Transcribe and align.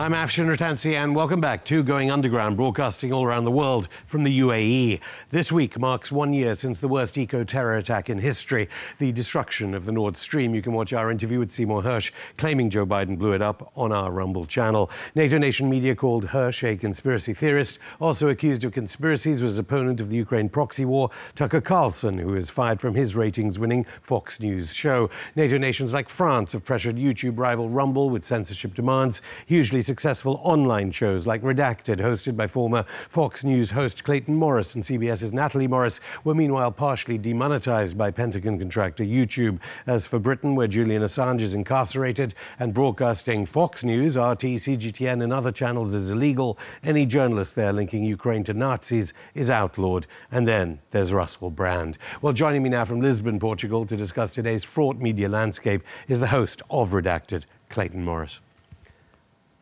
I'm 0.00 0.12
Afshin 0.12 0.46
Rattansi, 0.46 0.94
and 0.94 1.14
welcome 1.14 1.42
back 1.42 1.62
to 1.66 1.82
Going 1.82 2.10
Underground, 2.10 2.56
broadcasting 2.56 3.12
all 3.12 3.22
around 3.22 3.44
the 3.44 3.50
world 3.50 3.86
from 4.06 4.24
the 4.24 4.40
UAE. 4.40 4.98
This 5.28 5.52
week 5.52 5.78
marks 5.78 6.10
one 6.10 6.32
year 6.32 6.54
since 6.54 6.80
the 6.80 6.88
worst 6.88 7.18
eco 7.18 7.44
terror 7.44 7.76
attack 7.76 8.08
in 8.08 8.18
history, 8.18 8.70
the 8.96 9.12
destruction 9.12 9.74
of 9.74 9.84
the 9.84 9.92
Nord 9.92 10.16
Stream. 10.16 10.54
You 10.54 10.62
can 10.62 10.72
watch 10.72 10.94
our 10.94 11.10
interview 11.10 11.38
with 11.38 11.50
Seymour 11.50 11.82
Hersh 11.82 12.12
claiming 12.38 12.70
Joe 12.70 12.86
Biden 12.86 13.18
blew 13.18 13.34
it 13.34 13.42
up 13.42 13.72
on 13.76 13.92
our 13.92 14.10
Rumble 14.10 14.46
channel. 14.46 14.90
NATO 15.14 15.36
nation 15.36 15.68
media 15.68 15.94
called 15.94 16.28
Hersh 16.28 16.66
a 16.66 16.78
conspiracy 16.78 17.34
theorist. 17.34 17.78
Also 18.00 18.28
accused 18.28 18.64
of 18.64 18.72
conspiracies 18.72 19.42
was 19.42 19.58
opponent 19.58 20.00
of 20.00 20.08
the 20.08 20.16
Ukraine 20.16 20.48
proxy 20.48 20.86
war, 20.86 21.10
Tucker 21.34 21.60
Carlson, 21.60 22.16
who 22.16 22.34
is 22.34 22.48
fired 22.48 22.80
from 22.80 22.94
his 22.94 23.16
ratings 23.16 23.58
winning 23.58 23.84
Fox 24.00 24.40
News 24.40 24.72
show. 24.72 25.10
NATO 25.36 25.58
nations 25.58 25.92
like 25.92 26.08
France 26.08 26.52
have 26.52 26.64
pressured 26.64 26.96
YouTube 26.96 27.38
rival 27.38 27.68
Rumble 27.68 28.08
with 28.08 28.24
censorship 28.24 28.72
demands, 28.72 29.20
hugely 29.44 29.82
successful 29.90 30.40
online 30.44 30.92
shows 30.92 31.26
like 31.26 31.42
Redacted, 31.42 31.96
hosted 31.96 32.36
by 32.36 32.46
former 32.46 32.84
Fox 32.84 33.42
News 33.42 33.72
host 33.72 34.04
Clayton 34.04 34.36
Morris 34.36 34.76
and 34.76 34.84
CBS's 34.84 35.32
Natalie 35.32 35.66
Morris, 35.66 36.00
were 36.22 36.32
meanwhile 36.32 36.70
partially 36.70 37.18
demonetized 37.18 37.98
by 37.98 38.12
Pentagon 38.12 38.56
contractor 38.56 39.02
YouTube. 39.02 39.60
As 39.88 40.06
for 40.06 40.20
Britain, 40.20 40.54
where 40.54 40.68
Julian 40.68 41.02
Assange 41.02 41.40
is 41.40 41.54
incarcerated 41.54 42.36
and 42.60 42.72
broadcasting 42.72 43.46
Fox 43.46 43.82
News, 43.82 44.16
RT, 44.16 44.62
CGTN, 44.62 45.24
and 45.24 45.32
other 45.32 45.50
channels 45.50 45.92
is 45.92 46.12
illegal, 46.12 46.56
any 46.84 47.04
journalist 47.04 47.56
there 47.56 47.72
linking 47.72 48.04
Ukraine 48.04 48.44
to 48.44 48.54
Nazis 48.54 49.12
is 49.34 49.50
outlawed. 49.50 50.06
And 50.30 50.46
then 50.46 50.78
there's 50.92 51.12
Russell 51.12 51.50
Brand. 51.50 51.98
Well, 52.22 52.32
joining 52.32 52.62
me 52.62 52.68
now 52.68 52.84
from 52.84 53.00
Lisbon, 53.00 53.40
Portugal, 53.40 53.84
to 53.86 53.96
discuss 53.96 54.30
today's 54.30 54.62
fraught 54.62 54.98
media 54.98 55.28
landscape 55.28 55.82
is 56.06 56.20
the 56.20 56.28
host 56.28 56.62
of 56.70 56.92
Redacted, 56.92 57.44
Clayton 57.68 58.04
Morris. 58.04 58.40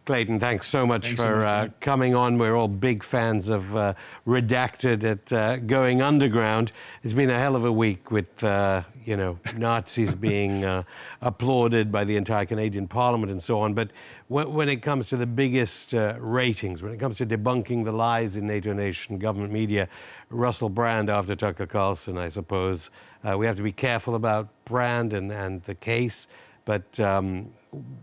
Clayton, 0.09 0.41
thanks 0.41 0.67
so 0.67 0.87
much 0.87 1.03
thanks 1.03 1.21
for 1.21 1.27
so 1.27 1.37
much, 1.37 1.69
uh, 1.69 1.69
coming 1.81 2.15
on. 2.15 2.39
We're 2.39 2.57
all 2.57 2.67
big 2.67 3.05
fans 3.05 3.51
of 3.51 3.77
uh, 3.77 3.93
Redacted 4.27 5.05
at 5.05 5.31
uh, 5.31 5.59
Going 5.59 6.01
Underground. 6.01 6.73
It's 7.03 7.13
been 7.13 7.29
a 7.29 7.39
hell 7.39 7.55
of 7.55 7.67
a 7.67 7.71
week 7.71 8.11
with, 8.11 8.43
uh, 8.43 8.85
you 9.05 9.19
know, 9.19 9.39
Nazis 9.59 10.15
being 10.29 10.65
uh, 10.65 10.85
applauded 11.21 11.93
by 11.93 12.05
the 12.05 12.17
entire 12.17 12.47
Canadian 12.47 12.89
Parliament 12.89 13.31
and 13.31 13.43
so 13.43 13.61
on. 13.61 13.75
But 13.75 13.91
when, 14.29 14.51
when 14.51 14.71
it 14.71 14.81
comes 14.81 15.11
to 15.11 15.19
the 15.19 15.27
biggest 15.27 15.93
uh, 15.93 16.15
ratings, 16.19 16.83
when 16.83 16.95
it 16.95 16.99
comes 16.99 17.19
to 17.19 17.27
debunking 17.27 17.85
the 17.85 17.93
lies 17.93 18.39
in 18.39 18.47
NATO 18.47 18.73
nation 18.73 19.19
government 19.19 19.53
media, 19.53 19.91
Russell 20.31 20.71
Brand 20.71 21.11
after 21.11 21.37
Tucker 21.37 21.67
Carlson, 21.67 22.17
I 22.17 22.31
suppose, 22.31 22.89
we 23.37 23.45
have 23.45 23.57
to 23.57 23.63
be 23.63 23.73
careful 23.73 24.15
about 24.15 24.49
Brand 24.65 25.13
and, 25.13 25.31
and 25.31 25.63
the 25.65 25.75
case. 25.75 26.29
But 26.65 26.99
um, 26.99 27.53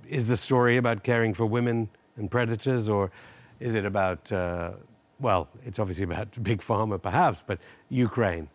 is 0.07 0.27
the 0.27 0.37
story 0.37 0.77
about 0.77 1.03
caring 1.03 1.33
for 1.33 1.45
women 1.45 1.89
and 2.17 2.29
predators, 2.29 2.89
or 2.89 3.11
is 3.59 3.75
it 3.75 3.85
about, 3.85 4.31
uh, 4.31 4.71
well, 5.19 5.49
it's 5.63 5.79
obviously 5.79 6.05
about 6.05 6.41
big 6.43 6.59
pharma 6.59 7.01
perhaps, 7.01 7.43
but 7.45 7.59
Ukraine? 7.89 8.49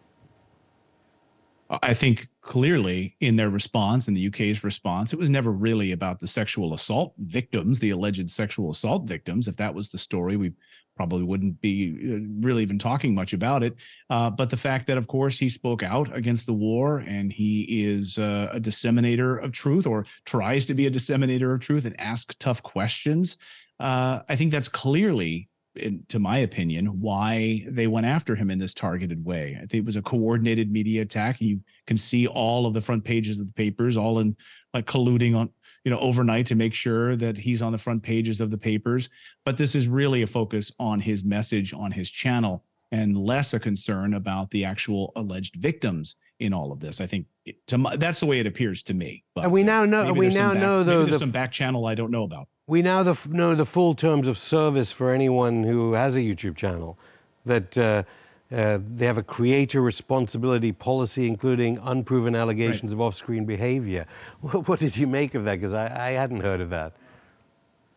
I 1.83 1.95
think 1.95 2.29
clearly 2.41 3.15
in 3.21 3.37
their 3.37 3.51
response, 3.51 4.09
in 4.09 4.15
the 4.15 4.27
UK's 4.27 4.65
response, 4.65 5.13
it 5.13 5.19
was 5.19 5.31
never 5.31 5.53
really 5.53 5.93
about 5.93 6.19
the 6.19 6.27
sexual 6.27 6.75
assault 6.75 7.15
victims, 7.19 7.79
the 7.79 7.91
alleged 7.91 8.29
sexual 8.29 8.71
assault 8.71 9.07
victims. 9.07 9.47
If 9.47 9.57
that 9.59 9.75
was 9.75 9.91
the 9.91 9.98
story, 9.98 10.37
we 10.37 10.53
probably 10.97 11.23
wouldn't 11.23 11.61
be 11.61 11.97
uh, 12.13 12.47
really 12.47 12.63
even 12.63 12.79
talking 12.79 13.14
much 13.14 13.33
about 13.33 13.63
it. 13.63 13.75
Uh, 14.11 14.30
but 14.30 14.51
the 14.51 14.57
fact 14.57 14.86
that, 14.86 14.98
of 14.98 15.07
course, 15.07 15.39
he 15.39 15.48
spoke 15.48 15.83
out 15.83 16.14
against 16.14 16.47
the 16.47 16.53
war 16.53 16.98
and 17.07 17.33
he 17.33 17.85
is 17.85 18.19
uh, 18.19 18.48
a 18.53 18.59
disseminator 18.59 19.39
of 19.39 19.53
truth 19.53 19.86
or 19.86 20.05
tries 20.25 20.67
to 20.67 20.75
be 20.75 20.86
a 20.86 20.91
disseminator 20.91 21.53
of 21.53 21.61
truth 21.61 21.85
and 21.85 21.98
ask 22.01 22.36
tough 22.39 22.63
questions, 22.63 23.39
uh, 23.79 24.23
I 24.29 24.35
think 24.35 24.51
that's 24.51 24.69
clearly 24.69 25.49
in, 25.77 26.05
to 26.08 26.19
my 26.19 26.39
opinion, 26.39 27.01
why 27.01 27.64
they 27.69 27.86
went 27.86 28.07
after 28.07 28.35
him 28.35 28.51
in 28.51 28.58
this 28.58 28.75
targeted 28.75 29.25
way. 29.25 29.57
I 29.57 29.67
think 29.67 29.75
it 29.75 29.85
was 29.85 29.97
a 29.97 30.03
coordinated 30.03 30.70
media 30.70 31.03
attack. 31.03 31.41
You 31.41 31.61
can 31.86 31.97
see 31.97 32.27
all 32.27 32.67
of 32.67 32.75
the 32.75 32.81
front 32.81 33.05
pages 33.05 33.39
of 33.41 33.47
the 33.47 33.53
papers, 33.53 33.97
all 33.97 34.19
in 34.19 34.36
like 34.75 34.86
colluding 34.86 35.36
on, 35.36 35.51
you 35.85 35.91
know, 35.91 35.98
overnight 35.98 36.47
to 36.47 36.55
make 36.55 36.75
sure 36.75 37.17
that 37.17 37.39
he's 37.39 37.63
on 37.63 37.73
the 37.73 37.79
front 37.79 38.03
pages 38.03 38.41
of 38.41 38.51
the 38.51 38.59
papers. 38.59 39.09
But 39.45 39.57
this 39.57 39.75
is 39.75 39.89
really 39.89 40.23
a 40.23 40.27
focus 40.27 40.73
on 40.79 41.01
his 41.01 41.25
message 41.25 41.73
on 41.73 41.92
his 41.92 42.11
channel 42.11 42.64
and 42.92 43.17
less 43.17 43.55
a 43.55 43.61
concern 43.61 44.14
about 44.14 44.51
the 44.51 44.64
actual 44.64 45.13
alleged 45.14 45.57
victims 45.57 46.17
in 46.41 46.53
all 46.53 46.73
of 46.73 46.80
this. 46.80 47.01
I 47.01 47.07
think 47.07 47.27
to 47.69 47.79
my, 47.79 47.97
that's 47.97 48.20
the 48.20 48.27
way 48.27 48.41
it 48.41 48.47
appears 48.47 48.83
to 48.85 48.95
me. 48.95 49.25
But 49.35 49.45
and 49.45 49.53
we 49.53 49.63
now 49.63 49.85
know. 49.85 50.13
We 50.13 50.29
now 50.30 50.53
back, 50.53 50.63
know 50.63 50.83
though 50.83 51.05
the, 51.05 51.19
some 51.19 51.30
back 51.30 51.53
channel 51.53 51.86
I 51.86 51.95
don't 51.95 52.11
know 52.11 52.25
about 52.25 52.48
we 52.70 52.83
now 52.83 53.03
the, 53.03 53.19
know 53.29 53.57
the 53.57 53.67
full 53.67 53.95
terms 53.95 54.29
of 54.29 54.39
service 54.39 54.92
for 54.92 55.13
anyone 55.13 55.64
who 55.64 55.95
has 55.95 56.14
a 56.14 56.20
YouTube 56.20 56.55
channel, 56.55 56.97
that 57.45 57.77
uh, 57.77 58.05
uh, 58.53 58.79
they 58.81 59.07
have 59.07 59.19
a 59.19 59.25
creator 59.25 59.83
responsibility 59.83 60.70
policy, 60.70 61.27
including 61.27 61.79
unproven 61.83 62.36
allegations 62.36 62.92
right. 62.92 62.92
of 62.92 63.01
off 63.01 63.17
screen 63.17 63.45
behavior. 63.45 64.07
What, 64.41 64.69
what, 64.69 64.79
did 64.79 64.97
you 64.97 65.09
make 65.09 65.35
of 65.35 65.45
that? 65.45 65.57
Because 65.57 65.75
I, 65.75 66.11
I 66.11 66.11
hadn't 66.13 66.42
heard 66.42 66.61
of 66.61 66.70
that. 66.70 66.92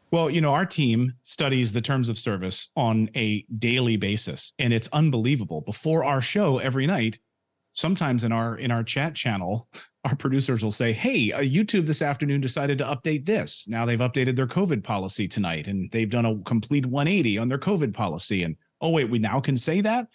Well, 0.09 0.31
you 0.31 0.41
know, 0.41 0.53
our 0.55 0.65
team 0.65 1.13
studies 1.21 1.73
the 1.73 1.81
terms 1.81 2.09
of 2.09 2.17
service 2.17 2.69
on 2.75 3.11
a 3.15 3.45
daily 3.55 3.95
basis, 3.95 4.53
and 4.57 4.73
it's 4.73 4.89
unbelievable. 4.91 5.61
Before 5.61 6.03
our 6.03 6.19
show 6.19 6.57
every 6.57 6.87
night, 6.87 7.19
sometimes 7.73 8.23
in 8.23 8.31
our 8.31 8.57
in 8.57 8.71
our 8.71 8.83
chat 8.83 9.15
channel 9.15 9.67
our 10.05 10.15
producers 10.15 10.63
will 10.63 10.71
say 10.71 10.93
hey 10.93 11.31
uh, 11.31 11.39
youtube 11.39 11.87
this 11.87 12.01
afternoon 12.01 12.41
decided 12.41 12.77
to 12.77 12.85
update 12.85 13.25
this. 13.25 13.65
Now 13.67 13.85
they've 13.85 13.99
updated 13.99 14.35
their 14.35 14.47
covid 14.47 14.83
policy 14.83 15.27
tonight 15.27 15.67
and 15.67 15.91
they've 15.91 16.09
done 16.09 16.25
a 16.25 16.39
complete 16.39 16.85
180 16.85 17.37
on 17.37 17.47
their 17.47 17.57
covid 17.57 17.93
policy. 17.93 18.43
And 18.43 18.55
oh 18.81 18.89
wait 18.89 19.09
we 19.09 19.19
now 19.19 19.39
can 19.39 19.57
say 19.57 19.81
that? 19.81 20.07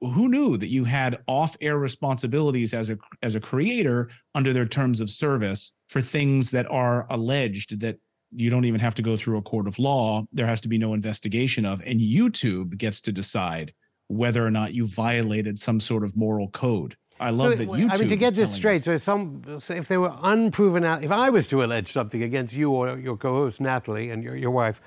Who 0.00 0.28
knew 0.28 0.56
that 0.56 0.68
you 0.68 0.84
had 0.84 1.18
off-air 1.26 1.76
responsibilities 1.76 2.74
as 2.74 2.90
a 2.90 2.98
as 3.22 3.34
a 3.34 3.40
creator 3.40 4.10
under 4.34 4.52
their 4.52 4.66
terms 4.66 5.00
of 5.00 5.10
service 5.10 5.72
for 5.88 6.00
things 6.00 6.52
that 6.52 6.70
are 6.70 7.06
alleged 7.10 7.80
that 7.80 7.98
you 8.32 8.50
don't 8.50 8.64
even 8.64 8.80
have 8.80 8.94
to 8.94 9.02
go 9.02 9.16
through 9.16 9.38
a 9.38 9.42
court 9.42 9.66
of 9.66 9.78
law 9.78 10.24
there 10.32 10.46
has 10.46 10.60
to 10.60 10.68
be 10.68 10.78
no 10.78 10.94
investigation 10.94 11.64
of 11.64 11.82
and 11.84 12.00
youtube 12.00 12.76
gets 12.76 13.00
to 13.00 13.12
decide 13.12 13.74
whether 14.10 14.44
or 14.44 14.50
not 14.50 14.74
you 14.74 14.86
violated 14.86 15.58
some 15.58 15.78
sort 15.78 16.02
of 16.02 16.16
moral 16.16 16.48
code 16.48 16.96
I 17.20 17.30
love 17.30 17.52
so, 17.52 17.56
that 17.56 17.68
YouTube. 17.68 17.90
I 17.94 17.98
mean, 17.98 18.08
to 18.08 18.16
get 18.16 18.34
this 18.34 18.52
straight, 18.52 18.76
us. 18.76 18.84
so 18.84 18.96
some, 18.96 19.42
if 19.68 19.88
they 19.88 19.98
were 19.98 20.14
unproven, 20.22 20.84
if 20.84 21.12
I 21.12 21.28
was 21.28 21.46
to 21.48 21.62
allege 21.62 21.92
something 21.92 22.22
against 22.22 22.54
you 22.54 22.72
or 22.72 22.98
your 22.98 23.18
co-host 23.18 23.60
Natalie 23.60 24.10
and 24.10 24.24
your, 24.24 24.34
your 24.34 24.50
wife, 24.50 24.80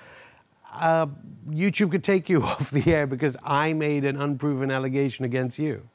uh, 0.73 1.05
YouTube 1.47 1.91
could 1.91 2.03
take 2.03 2.29
you 2.29 2.41
off 2.43 2.71
the 2.71 2.91
air 2.91 3.05
because 3.05 3.37
I 3.43 3.73
made 3.73 4.03
an 4.03 4.19
unproven 4.19 4.71
allegation 4.71 5.25
against 5.25 5.59
you. 5.59 5.87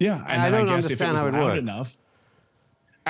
Yeah, 0.00 0.24
and 0.28 0.42
I 0.42 0.50
don't 0.50 0.68
I 0.68 0.74
understand 0.74 1.18
how 1.18 1.28
it 1.28 1.34
works. 1.34 1.58
Enough, 1.58 1.98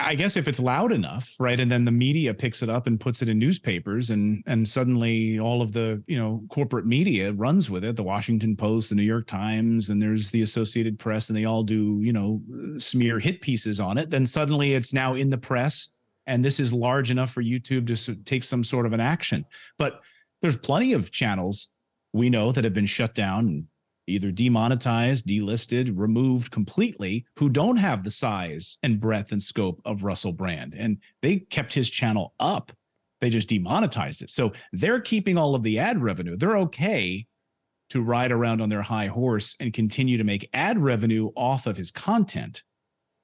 I 0.03 0.15
guess 0.15 0.37
if 0.37 0.49
it's 0.49 0.61
loud 0.61 0.93
enough, 0.93 1.34
right, 1.38 1.59
and 1.59 1.71
then 1.71 1.84
the 1.84 1.91
media 1.91 2.34
picks 2.34 2.62
it 2.62 2.69
up 2.69 2.87
and 2.87 2.99
puts 2.99 3.22
it 3.22 3.28
in 3.28 3.38
newspapers, 3.38 4.11
and 4.11 4.43
and 4.47 4.69
suddenly 4.69 5.38
all 5.38 5.62
of 5.62 5.72
the 5.72 6.03
you 6.06 6.19
know 6.19 6.43
corporate 6.49 6.87
media 6.87 7.33
runs 7.33 7.71
with 7.71 7.84
it, 7.84 7.97
the 7.97 8.03
Washington 8.03 8.56
Post, 8.56 8.91
the 8.91 8.94
New 8.94 9.03
York 9.03 9.27
Times, 9.27 9.91
and 9.91 10.00
there's 10.00 10.31
the 10.31 10.43
Associated 10.43 10.99
Press, 10.99 11.28
and 11.28 11.37
they 11.37 11.44
all 11.44 11.62
do 11.62 12.00
you 12.03 12.12
know 12.12 12.41
smear 12.78 13.19
hit 13.19 13.41
pieces 13.41 13.81
on 13.81 13.99
it. 13.99 14.11
Then 14.11 14.27
suddenly 14.27 14.75
it's 14.75 14.93
now 14.93 15.15
in 15.15 15.31
the 15.31 15.38
press, 15.38 15.91
and 16.27 16.44
this 16.44 16.61
is 16.61 16.72
large 16.72 17.11
enough 17.11 17.31
for 17.31 17.43
YouTube 17.43 17.87
to 17.87 18.14
take 18.25 18.44
some 18.44 18.64
sort 18.64 18.87
of 18.87 18.93
an 18.93 19.00
action. 19.00 19.44
But 19.79 20.00
there's 20.43 20.56
plenty 20.56 20.93
of 20.93 21.12
channels 21.12 21.69
we 22.12 22.31
know 22.31 22.53
that 22.53 22.64
have 22.64 22.75
been 22.75 22.87
shut 22.87 23.14
down 23.14 23.69
either 24.10 24.30
demonetized, 24.30 25.26
delisted, 25.26 25.92
removed 25.96 26.50
completely, 26.50 27.24
who 27.36 27.48
don't 27.48 27.76
have 27.76 28.04
the 28.04 28.10
size 28.10 28.78
and 28.82 29.00
breadth 29.00 29.32
and 29.32 29.42
scope 29.42 29.80
of 29.84 30.04
Russell 30.04 30.32
Brand. 30.32 30.74
And 30.76 30.98
they 31.22 31.38
kept 31.38 31.72
his 31.72 31.88
channel 31.88 32.34
up. 32.40 32.72
They 33.20 33.30
just 33.30 33.48
demonetized 33.48 34.22
it. 34.22 34.30
So 34.30 34.52
they're 34.72 35.00
keeping 35.00 35.36
all 35.36 35.54
of 35.54 35.62
the 35.62 35.78
ad 35.78 36.02
revenue. 36.02 36.36
They're 36.36 36.58
okay 36.58 37.26
to 37.90 38.00
ride 38.00 38.32
around 38.32 38.60
on 38.60 38.68
their 38.68 38.82
high 38.82 39.08
horse 39.08 39.56
and 39.60 39.72
continue 39.72 40.16
to 40.16 40.24
make 40.24 40.48
ad 40.52 40.78
revenue 40.78 41.30
off 41.36 41.66
of 41.66 41.76
his 41.76 41.90
content. 41.90 42.62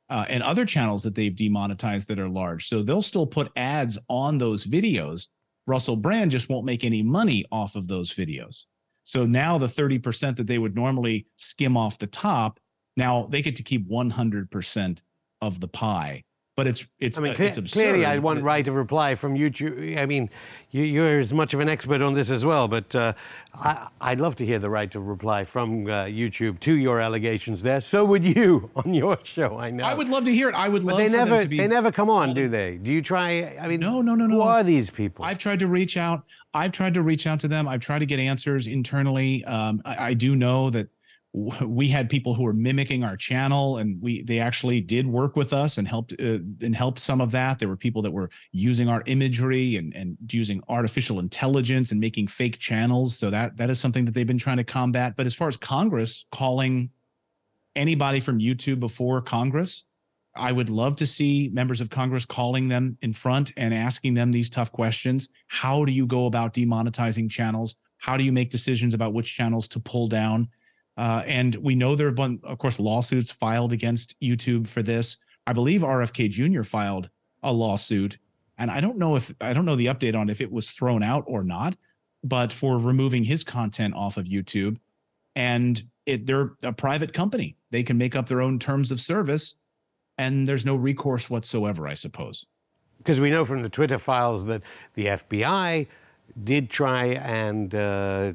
Uh, 0.09 0.25
and 0.29 0.43
other 0.43 0.65
channels 0.65 1.03
that 1.03 1.17
they've 1.17 1.35
demonetized 1.35 2.07
that 2.07 2.21
are 2.21 2.29
large. 2.29 2.69
So 2.69 2.83
they'll 2.83 3.03
still 3.03 3.27
put 3.27 3.51
ads 3.57 3.99
on 4.09 4.39
those 4.39 4.65
videos. 4.65 5.29
Russell 5.67 5.97
Brand 5.97 6.31
just 6.31 6.49
won't 6.49 6.65
make 6.65 6.85
any 6.85 7.03
money 7.03 7.45
off 7.51 7.75
of 7.75 7.89
those 7.89 8.15
videos. 8.15 8.67
So 9.07 9.25
now 9.25 9.57
the 9.57 9.67
30% 9.67 10.37
that 10.37 10.49
they 10.49 10.59
would 10.59 10.75
normally 10.75 11.29
skim 11.37 11.77
off 11.77 11.97
the 11.97 12.09
top, 12.09 12.59
now 12.97 13.29
they 13.31 13.41
get 13.41 13.55
to 13.57 13.63
keep 13.63 13.89
100% 13.89 15.03
of 15.41 15.61
the 15.61 15.69
pie. 15.69 16.25
But 16.57 16.67
it's 16.67 16.87
it's 16.99 17.19
I 17.19 17.21
mean, 17.21 17.33
uh, 17.33 17.35
cle- 17.35 17.47
it's 17.47 17.59
absurd. 17.59 17.79
clearly, 17.81 18.05
I 18.07 18.19
want 18.19 18.43
right 18.43 18.67
of 18.67 18.75
reply 18.75 19.15
from 19.15 19.35
YouTube. 19.35 19.99
I 19.99 20.07
mean, 20.07 20.31
you, 20.71 20.83
you're 20.85 21.21
as 21.21 21.33
much 21.33 21.53
of 21.53 21.61
an 21.61 21.69
expert 21.69 22.01
on 22.01 22.15
this 22.15 22.31
as 22.31 22.47
well, 22.47 22.67
but 22.67 22.95
uh, 22.97 23.13
I, 23.55 23.89
I'd 24.01 24.19
love 24.21 24.37
to 24.37 24.47
hear 24.47 24.59
the 24.59 24.71
right 24.71 24.93
of 24.95 25.07
reply 25.07 25.45
from 25.45 25.87
uh, 25.87 26.05
YouTube 26.07 26.59
to 26.61 26.75
your 26.75 27.01
allegations 27.01 27.63
there. 27.63 27.83
So 27.83 28.07
would 28.07 28.25
you 28.37 28.71
on 28.75 28.95
your 28.95 29.19
show. 29.23 29.59
I 29.59 29.71
know. 29.71 29.85
I 29.85 29.93
would 29.93 30.09
love 30.09 30.25
to 30.25 30.33
hear 30.33 30.49
it. 30.49 30.55
I 30.55 30.69
would 30.69 30.83
But 30.85 30.93
love 30.93 30.99
they 30.99 31.09
never, 31.11 31.31
them 31.35 31.43
to 31.43 31.49
be. 31.49 31.59
they 31.59 31.69
never 31.69 31.93
come 31.93 32.09
on, 32.09 32.33
do 32.33 32.49
they? 32.49 32.79
Do 32.79 32.91
you 32.91 33.03
try? 33.03 33.55
I 33.61 33.69
mean, 33.69 33.81
No, 33.81 34.01
no, 34.01 34.15
no, 34.15 34.27
no. 34.27 34.37
Who 34.37 34.41
are 34.41 34.65
these 34.65 34.91
people? 34.91 35.25
I've 35.27 35.39
tried 35.39 35.59
to 35.61 35.67
reach 35.67 35.97
out. 35.99 36.25
I've 36.55 36.73
tried 36.73 36.95
to 36.95 37.03
reach 37.03 37.27
out 37.27 37.39
to 37.41 37.49
them. 37.49 37.69
I've 37.69 37.81
tried 37.81 37.99
to 37.99 38.07
get 38.07 38.19
answers 38.19 38.67
internally. 38.67 39.45
Um, 39.45 39.83
I, 39.85 40.09
I 40.09 40.15
do 40.15 40.35
know 40.35 40.71
that 40.71 40.89
we 41.37 41.89
had 41.89 42.09
people 42.09 42.33
who 42.33 42.45
were 42.45 42.55
mimicking 42.55 43.05
our 43.05 43.17
channel, 43.17 43.77
and 43.77 44.01
we 44.01 44.23
they 44.23 44.39
actually 44.39 44.81
did 44.81 45.07
work 45.07 45.37
with 45.37 45.53
us 45.53 45.77
and 45.77 45.87
helped 45.87 46.15
uh, 46.15 46.39
and 46.63 46.75
helped 46.75 46.99
some 46.99 47.21
of 47.21 47.31
that. 47.33 47.59
There 47.59 47.69
were 47.69 47.77
people 47.77 48.01
that 48.03 48.11
were 48.11 48.31
using 48.53 48.89
our 48.89 49.03
imagery 49.05 49.77
and 49.77 49.95
and 49.95 50.17
using 50.31 50.63
artificial 50.69 51.19
intelligence 51.19 51.91
and 51.93 52.01
making 52.01 52.29
fake 52.29 52.59
channels. 52.59 53.19
So 53.19 53.29
that 53.29 53.59
that 53.59 53.69
is 53.69 53.79
something 53.79 54.07
that 54.07 54.15
they've 54.15 54.27
been 54.27 54.39
trying 54.39 54.57
to 54.57 54.65
combat. 54.65 55.15
But 55.15 55.27
as 55.27 55.35
far 55.35 55.47
as 55.47 55.59
Congress 55.59 56.25
calling 56.33 56.89
anybody 57.75 58.21
from 58.21 58.39
YouTube 58.39 58.81
before 58.81 59.21
Congress, 59.21 59.85
I 60.35 60.53
would 60.53 60.71
love 60.71 60.97
to 60.97 61.07
see 61.07 61.51
members 61.53 61.83
of 61.83 61.91
Congress 61.91 62.25
calling 62.25 62.69
them 62.69 62.97
in 63.03 63.13
front 63.13 63.53
and 63.59 63.75
asking 63.75 64.15
them 64.15 64.33
these 64.33 64.49
tough 64.49 64.73
questions. 64.73 65.29
How 65.49 65.85
do 65.85 65.93
you 65.93 66.07
go 66.07 66.25
about 66.25 66.55
demonetizing 66.55 67.31
channels? 67.31 67.75
How 67.99 68.17
do 68.17 68.25
you 68.25 68.33
make 68.33 68.49
decisions 68.49 68.95
about 68.95 69.13
which 69.13 69.35
channels 69.35 69.69
to 69.69 69.81
pull 69.81 70.09
down? 70.09 70.49
Uh, 70.97 71.23
and 71.27 71.55
we 71.57 71.75
know 71.75 71.95
there 71.95 72.07
have 72.07 72.17
been, 72.17 72.41
of 72.43 72.59
course, 72.59 72.81
lawsuits 72.81 73.31
filed 73.31 73.73
against 73.73 74.19
YouTube 74.21 74.67
for 74.67 74.83
this. 74.83 75.19
I 75.47 75.53
believe 75.53 75.83
RFK 75.83 76.31
Jr. 76.31 76.63
filed 76.63 77.11
a 77.43 77.53
lawsuit, 77.53 78.19
and 78.59 78.71
I 78.71 78.81
don't 78.81 78.97
know 78.97 79.17
if 79.17 79.33
I 79.41 79.53
don't 79.53 79.67
know 79.67 79.77
the 79.77 79.87
update 79.87 80.17
on 80.17 80.31
if 80.31 80.41
it 80.41 80.51
was 80.51 80.71
thrown 80.71 81.03
out 81.03 81.25
or 81.27 81.45
not, 81.45 81.77
but 82.25 82.53
for 82.53 82.79
removing 82.79 83.25
his 83.25 83.45
content 83.45 83.95
off 83.95 84.17
of 84.17 84.25
YouTube. 84.25 84.79
And 85.35 85.83
it, 86.07 86.27
they're 86.27 86.53
a 86.63 86.73
private 86.73 87.13
company; 87.13 87.57
they 87.71 87.83
can 87.83 87.99
make 87.99 88.17
up 88.17 88.27
their 88.27 88.41
own 88.41 88.59
terms 88.59 88.91
of 88.91 89.01
service 89.01 89.57
and 90.19 90.47
there's 90.47 90.65
no 90.65 90.75
recourse 90.75 91.29
whatsoever, 91.29 91.87
I 91.87 91.95
suppose. 91.95 92.47
Because 92.99 93.21
we 93.21 93.31
know 93.31 93.45
from 93.45 93.63
the 93.63 93.69
Twitter 93.69 93.99
files 93.99 94.47
that 94.47 94.63
the 94.95 95.07
FBI 95.07 95.87
did 96.43 96.71
try 96.71 97.07
and 97.07 97.75
uh, 97.75 98.33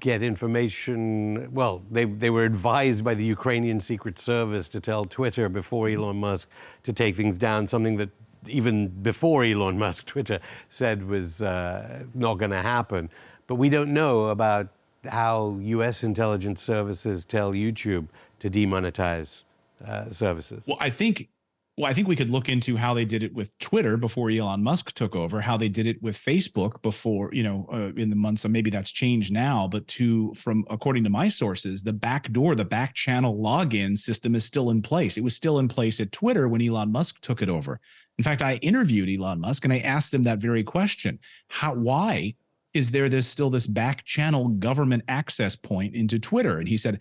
get 0.00 0.22
information. 0.22 1.52
Well, 1.52 1.82
they, 1.90 2.04
they 2.04 2.30
were 2.30 2.44
advised 2.44 3.04
by 3.04 3.14
the 3.14 3.24
Ukrainian 3.24 3.80
Secret 3.80 4.18
Service 4.18 4.68
to 4.68 4.80
tell 4.80 5.04
Twitter 5.04 5.48
before 5.48 5.88
Elon 5.88 6.18
Musk 6.18 6.48
to 6.84 6.92
take 6.92 7.16
things 7.16 7.38
down, 7.38 7.66
something 7.66 7.96
that 7.96 8.10
even 8.46 8.88
before 8.88 9.44
Elon 9.44 9.78
Musk, 9.78 10.06
Twitter 10.14 10.40
said 10.68 11.06
was 11.06 11.42
uh, 11.42 12.04
not 12.14 12.34
going 12.34 12.50
to 12.50 12.62
happen. 12.62 13.10
But 13.46 13.56
we 13.56 13.68
don't 13.68 13.92
know 13.92 14.28
about 14.28 14.68
how 15.04 15.58
U.S. 15.60 16.02
intelligence 16.02 16.62
services 16.62 17.24
tell 17.24 17.52
YouTube 17.52 18.08
to 18.38 18.50
demonetize 18.50 19.44
uh, 19.84 20.06
services. 20.10 20.66
Well, 20.66 20.78
I 20.80 20.90
think 20.90 21.28
well, 21.76 21.90
I 21.90 21.92
think 21.92 22.06
we 22.06 22.14
could 22.14 22.30
look 22.30 22.48
into 22.48 22.76
how 22.76 22.94
they 22.94 23.04
did 23.04 23.24
it 23.24 23.34
with 23.34 23.58
Twitter 23.58 23.96
before 23.96 24.30
Elon 24.30 24.62
Musk 24.62 24.92
took 24.94 25.16
over, 25.16 25.40
how 25.40 25.56
they 25.56 25.68
did 25.68 25.88
it 25.88 26.00
with 26.00 26.16
Facebook 26.16 26.80
before, 26.82 27.30
you 27.32 27.42
know, 27.42 27.66
uh, 27.72 27.90
in 27.96 28.10
the 28.10 28.16
months, 28.16 28.44
and 28.44 28.52
maybe 28.52 28.70
that's 28.70 28.92
changed 28.92 29.32
now. 29.32 29.66
But 29.66 29.88
to, 29.88 30.32
from 30.34 30.64
according 30.70 31.02
to 31.02 31.10
my 31.10 31.26
sources, 31.26 31.82
the 31.82 31.92
back 31.92 32.30
door, 32.30 32.54
the 32.54 32.64
back 32.64 32.94
channel 32.94 33.36
login 33.36 33.98
system 33.98 34.36
is 34.36 34.44
still 34.44 34.70
in 34.70 34.82
place. 34.82 35.16
It 35.16 35.24
was 35.24 35.34
still 35.34 35.58
in 35.58 35.66
place 35.66 35.98
at 35.98 36.12
Twitter 36.12 36.48
when 36.48 36.62
Elon 36.62 36.92
Musk 36.92 37.20
took 37.20 37.42
it 37.42 37.48
over. 37.48 37.80
In 38.18 38.24
fact, 38.24 38.40
I 38.40 38.54
interviewed 38.56 39.10
Elon 39.10 39.40
Musk 39.40 39.64
and 39.64 39.72
I 39.72 39.80
asked 39.80 40.14
him 40.14 40.22
that 40.22 40.38
very 40.38 40.62
question: 40.62 41.18
How, 41.48 41.74
why 41.74 42.34
is 42.72 42.92
there 42.92 43.08
this 43.08 43.26
still 43.26 43.50
this 43.50 43.66
back 43.66 44.04
channel 44.04 44.48
government 44.48 45.02
access 45.08 45.56
point 45.56 45.96
into 45.96 46.20
Twitter? 46.20 46.58
And 46.58 46.68
he 46.68 46.76
said, 46.76 47.00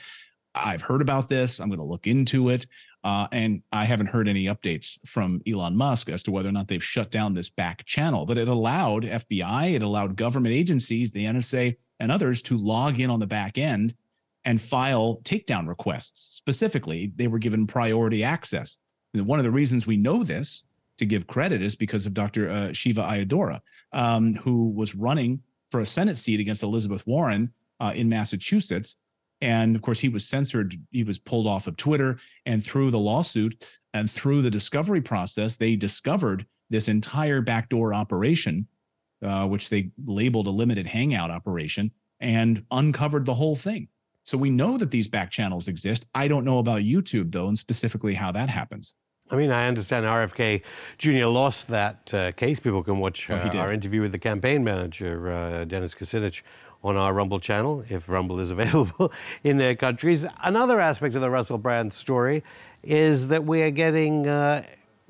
I've 0.55 0.81
heard 0.81 1.01
about 1.01 1.29
this. 1.29 1.59
I'm 1.59 1.69
going 1.69 1.79
to 1.79 1.85
look 1.85 2.07
into 2.07 2.49
it. 2.49 2.67
Uh, 3.03 3.27
and 3.31 3.61
I 3.71 3.83
haven't 3.83 4.07
heard 4.07 4.29
any 4.29 4.45
updates 4.45 4.97
from 5.05 5.41
Elon 5.47 5.75
Musk 5.75 6.09
as 6.09 6.23
to 6.23 6.31
whether 6.31 6.47
or 6.47 6.53
not 6.53 6.67
they've 6.69 6.83
shut 6.83 7.11
down 7.11 7.33
this 7.33 7.49
back 7.49 7.83
channel. 7.85 8.25
But 8.25 8.37
it 8.37 8.47
allowed 8.47 9.03
FBI, 9.03 9.73
it 9.73 9.83
allowed 9.83 10.15
government 10.15 10.55
agencies, 10.55 11.11
the 11.11 11.25
NSA, 11.25 11.75
and 11.99 12.11
others 12.11 12.41
to 12.43 12.57
log 12.57 12.99
in 12.99 13.09
on 13.09 13.19
the 13.19 13.27
back 13.27 13.57
end 13.57 13.95
and 14.45 14.61
file 14.61 15.19
takedown 15.23 15.67
requests. 15.67 16.35
Specifically, 16.35 17.11
they 17.15 17.27
were 17.27 17.39
given 17.39 17.67
priority 17.67 18.23
access. 18.23 18.77
And 19.13 19.27
one 19.27 19.39
of 19.39 19.45
the 19.45 19.51
reasons 19.51 19.85
we 19.85 19.97
know 19.97 20.23
this, 20.23 20.63
to 20.97 21.05
give 21.05 21.27
credit, 21.27 21.61
is 21.61 21.75
because 21.75 22.05
of 22.05 22.13
Dr. 22.13 22.49
Uh, 22.49 22.73
Shiva 22.73 23.01
Ayyadurai, 23.01 23.59
um, 23.91 24.33
who 24.35 24.69
was 24.69 24.95
running 24.95 25.41
for 25.71 25.81
a 25.81 25.85
Senate 25.85 26.17
seat 26.17 26.39
against 26.39 26.63
Elizabeth 26.63 27.05
Warren 27.05 27.53
uh, 27.79 27.93
in 27.95 28.07
Massachusetts 28.07 28.97
and 29.43 29.75
of 29.75 29.81
course 29.81 29.99
he 29.99 30.09
was 30.09 30.25
censored. 30.25 30.73
He 30.91 31.03
was 31.03 31.19
pulled 31.19 31.47
off 31.47 31.67
of 31.67 31.77
twitter. 31.77 32.17
And 32.45 32.63
through 32.63 32.91
the 32.91 32.99
lawsuit 32.99 33.63
and 33.93 34.09
through 34.09 34.41
the 34.41 34.49
discovery 34.49 35.01
process 35.01 35.57
they 35.57 35.75
discovered 35.75 36.45
this 36.69 36.87
entire 36.87 37.41
backdoor 37.41 37.93
operation 37.93 38.67
uh, 39.23 39.47
which 39.47 39.69
they 39.69 39.91
labeled 40.05 40.47
a 40.47 40.51
limited 40.51 40.85
hangout 40.85 41.31
operation 41.31 41.91
and 42.19 42.65
uncovered 42.71 43.25
the 43.25 43.33
whole 43.33 43.55
thing. 43.55 43.87
So 44.23 44.37
we 44.37 44.49
know 44.49 44.77
that 44.77 44.91
these 44.91 45.07
back 45.07 45.31
channels 45.31 45.67
exist. 45.67 46.07
I 46.15 46.27
don't 46.27 46.45
know 46.45 46.59
about 46.59 46.81
youtube 46.81 47.31
though 47.31 47.47
and 47.47 47.57
specifically 47.57 48.13
how 48.15 48.31
that 48.31 48.49
happens 48.49 48.95
I 49.33 49.35
mean, 49.35 49.49
I 49.49 49.67
understand 49.67 50.05
RFK 50.05 50.61
Jr. 50.99 51.25
lost 51.25 51.67
that 51.69 52.13
uh, 52.13 52.31
case. 52.33 52.59
People 52.59 52.83
can 52.83 52.99
watch 52.99 53.31
Oh, 53.31 53.35
uh, 53.35 53.57
our 53.57 53.73
interview 53.73 54.01
with 54.01 54.11
the 54.11 54.19
campaign 54.19 54.63
manager, 54.63 55.31
uh, 55.31 55.65
Dennis 55.65 55.95
Kucinich, 55.95 56.43
on 56.83 56.97
our 56.97 57.13
Rumble 57.15 57.39
channel, 57.39 57.83
if 57.89 58.09
Rumble 58.09 58.39
is 58.39 58.51
available 58.57 59.11
in 59.43 59.57
their 59.57 59.73
countries. 59.73 60.23
Another 60.43 60.79
aspect 60.79 61.15
of 61.15 61.21
the 61.21 61.31
Russell 61.31 61.57
Brand 61.57 61.93
story 61.93 62.43
is 62.83 63.29
that 63.29 63.43
we 63.43 63.63
are 63.63 63.71
getting 63.71 64.27
uh, 64.27 64.61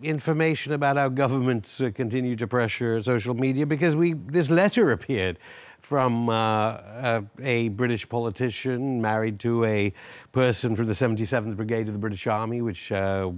information 0.01 0.71
about 0.71 0.95
how 0.95 1.09
governments 1.09 1.81
uh, 1.81 1.91
continue 1.93 2.37
to 2.37 2.47
pressure 2.47 3.03
social 3.03 3.33
media 3.33 3.65
because 3.65 3.93
we 3.93 4.13
this 4.13 4.49
letter 4.49 4.91
appeared 4.91 5.37
from 5.83 6.29
uh, 6.29 6.33
a, 6.33 7.23
a 7.41 7.67
British 7.67 8.07
politician 8.07 9.01
married 9.01 9.37
to 9.37 9.65
a 9.65 9.91
person 10.31 10.77
from 10.77 10.85
the 10.85 10.93
77th 10.93 11.57
Brigade 11.57 11.87
of 11.89 11.93
the 11.93 11.99
British 11.99 12.25
Army, 12.25 12.61
which 12.61 12.89
uh, 12.93 13.29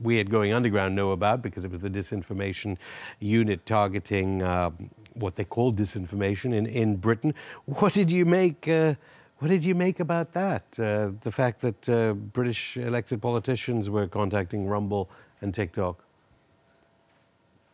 we 0.00 0.18
at 0.18 0.30
Going 0.30 0.54
Underground 0.54 0.96
know 0.96 1.12
about 1.12 1.42
because 1.42 1.66
it 1.66 1.70
was 1.70 1.80
the 1.80 1.90
disinformation 1.90 2.78
unit 3.20 3.66
targeting 3.66 4.42
uh, 4.42 4.70
what 5.12 5.36
they 5.36 5.44
call 5.44 5.70
disinformation 5.70 6.54
in, 6.54 6.64
in 6.64 6.96
Britain. 6.96 7.34
What 7.66 7.92
did 7.92 8.10
you 8.10 8.24
make? 8.24 8.66
Uh, 8.66 8.94
what 9.36 9.48
did 9.48 9.62
you 9.62 9.74
make 9.74 10.00
about 10.00 10.32
that? 10.32 10.64
Uh, 10.78 11.10
the 11.20 11.30
fact 11.30 11.60
that 11.60 11.88
uh, 11.88 12.14
British 12.14 12.78
elected 12.78 13.20
politicians 13.20 13.90
were 13.90 14.08
contacting 14.08 14.66
Rumble 14.66 15.10
and 15.42 15.54
TikTok. 15.54 16.07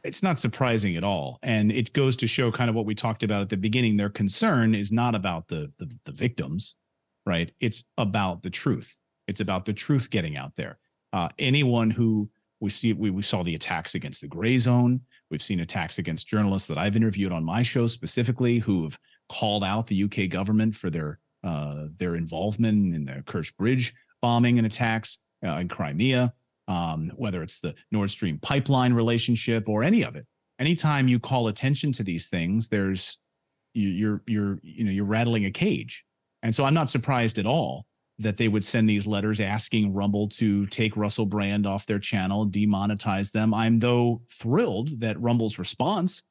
It's 0.05 0.23
not 0.23 0.39
surprising 0.39 0.97
at 0.97 1.05
all. 1.05 1.39
And 1.43 1.73
it 1.73 1.93
goes 1.93 2.15
to 2.17 2.27
show 2.27 2.53
kind 2.53 2.69
of 2.71 2.77
what 2.77 2.87
we 2.87 2.95
talked 2.95 3.23
about 3.23 3.41
at 3.41 3.49
the 3.49 3.57
beginning. 3.57 3.97
Their 3.97 4.11
concern 4.11 4.75
is 4.75 4.93
not 4.93 5.15
about 5.15 5.49
the, 5.49 5.73
the 5.79 5.91
the, 6.05 6.13
victims 6.13 6.77
right? 7.27 7.53
It's 7.61 7.85
about 7.99 8.43
the 8.43 8.51
truth. 8.51 8.99
It's 9.27 9.41
about 9.41 9.65
the 9.65 9.73
truth 9.73 10.11
getting 10.11 10.37
out 10.37 10.55
there. 10.57 10.79
Uh, 11.13 11.29
anyone 11.39 11.91
who 11.91 12.29
we 12.61 12.71
see 12.71 12.93
we, 12.93 13.11
we 13.11 13.23
saw 13.23 13.43
the 13.43 13.55
attacks 13.55 13.95
against 13.95 14.21
the 14.21 14.29
gray 14.29 14.59
zone. 14.59 15.01
We've 15.31 15.43
seen 15.43 15.61
attacks 15.61 15.99
against 15.99 16.29
journalists 16.29 16.69
that 16.69 16.79
i've 16.79 16.97
interviewed 16.97 17.33
on 17.33 17.45
my 17.45 17.63
show 17.63 17.87
specifically 17.87 18.59
who 18.59 18.85
have 18.85 18.99
called 19.29 19.65
out 19.65 19.87
the 19.87 20.05
uk 20.05 20.29
government 20.29 20.75
for 20.75 20.91
their 20.91 21.19
uh, 21.43 21.87
their 21.99 22.15
involvement 22.15 22.95
in 22.95 23.05
the 23.05 23.23
kerch 23.23 23.57
bridge 23.57 23.95
bombing 24.23 24.59
and 24.59 24.67
attacks 24.67 25.19
uh, 25.45 25.53
in 25.53 25.69
crimea 25.69 26.33
um, 26.69 27.11
whether 27.17 27.43
it's 27.43 27.61
the 27.61 27.75
Nord 27.91 28.11
Stream 28.11 28.39
pipeline 28.39 28.93
relationship 28.93 29.69
or 29.69 29.83
any 29.83 30.03
of 30.03 30.17
it. 30.17 30.27
Anytime 30.59 31.09
you 31.09 31.19
call 31.19 31.49
attention 31.49 31.93
to 31.93 32.03
these 32.03 32.29
things, 32.29 32.69
there's 32.69 33.19
you, 33.75 33.89
you're 33.89 34.23
you're 34.27 34.59
you 34.63 34.85
know 34.85 34.91
you're 34.91 35.05
rattling 35.05 35.45
a 35.47 35.51
cage, 35.51 36.05
and 36.43 36.55
so 36.55 36.65
I'm 36.65 36.75
not 36.75 36.91
surprised 36.91 37.39
at 37.39 37.47
all 37.47 37.87
that 38.19 38.37
they 38.37 38.49
would 38.49 38.63
send 38.63 38.89
these 38.89 39.07
letters 39.07 39.41
asking 39.41 39.93
Rumble 39.93 40.29
to 40.29 40.67
take 40.67 40.97
Russell 40.97 41.27
Brand 41.27 41.67
off 41.67 41.87
their 41.87 41.99
channel, 41.99 42.47
demonetize 42.47 43.33
them. 43.33 43.53
I'm 43.53 43.81
though 43.81 44.23
thrilled 44.31 45.01
that 45.01 45.21
Rumble's 45.21 45.59
response, 45.59 46.23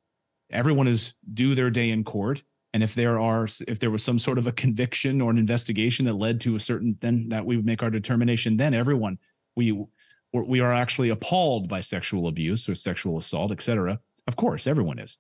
everyone 0.50 0.88
is 0.88 1.13
due 1.34 1.56
their 1.56 1.70
day 1.70 1.90
in 1.90 2.04
court. 2.04 2.44
And 2.74 2.82
if 2.82 2.96
there 2.96 3.20
are, 3.20 3.48
if 3.68 3.80
there 3.80 3.92
was 3.92 4.04
some 4.04 4.18
sort 4.18 4.38
of 4.38 4.48
a 4.48 4.52
conviction 4.52 5.22
or 5.22 5.30
an 5.30 5.38
investigation 5.38 6.06
that 6.06 6.13
led 6.13 6.42
to 6.42 6.56
a 6.56 6.60
certain, 6.60 6.98
then 7.02 7.30
that 7.30 7.46
we 7.46 7.56
would 7.56 7.66
make 7.66 7.84
our 7.84 7.92
determination. 7.92 8.58
Then 8.58 8.74
everyone, 8.74 9.20
we 9.56 9.86
we're- 10.34 10.46
we 10.48 10.60
are 10.60 10.74
actually 10.74 11.10
appalled 11.10 11.70
by 11.70 11.80
sexual 11.82 12.28
abuse 12.28 12.68
or 12.68 12.75
sexual 12.75 13.18
assault, 13.18 13.52
et 13.52 13.62
cetera. 13.62 14.00
Of 14.28 14.36
course, 14.36 14.68
everyone 14.68 15.00
is. 15.00 15.20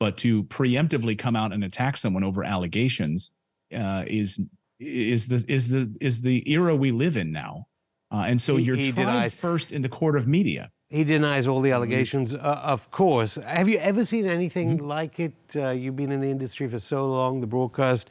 But 0.00 0.16
to 0.18 0.44
preemptively 0.44 1.16
come 1.18 1.36
out 1.36 1.52
and 1.52 1.64
attack 1.64 1.96
someone 1.96 2.24
over 2.24 2.44
allegations 2.44 3.32
uh, 3.74 4.04
is 4.06 4.40
is 4.80 5.26
the 5.26 5.44
is 5.48 5.68
the 5.68 5.94
is 6.00 6.22
the 6.22 6.48
era 6.50 6.74
we 6.76 6.90
live 6.92 7.16
in 7.16 7.32
now. 7.32 7.66
Uh, 8.10 8.24
and 8.28 8.40
so 8.40 8.56
He- 8.56 8.64
you're 8.64 8.76
he 8.76 8.92
tried 8.92 9.04
denies- 9.04 9.34
first 9.34 9.72
in 9.72 9.82
the 9.82 9.88
court 9.88 10.16
of 10.16 10.26
media. 10.26 10.70
He 10.90 11.04
denies 11.04 11.46
all 11.46 11.60
the 11.60 11.72
allegations, 11.72 12.34
uh, 12.34 12.62
of 12.64 12.90
course. 12.90 13.34
Have 13.34 13.68
you 13.68 13.76
ever 13.76 14.06
seen 14.06 14.24
anything 14.24 14.78
mm-hmm. 14.78 14.86
like 14.86 15.20
it? 15.20 15.34
Uh, 15.54 15.68
you've 15.68 15.96
been 15.96 16.10
in 16.10 16.22
the 16.22 16.30
industry 16.30 16.66
for 16.66 16.78
so 16.78 17.06
long, 17.10 17.42
the 17.42 17.46
broadcast 17.46 18.08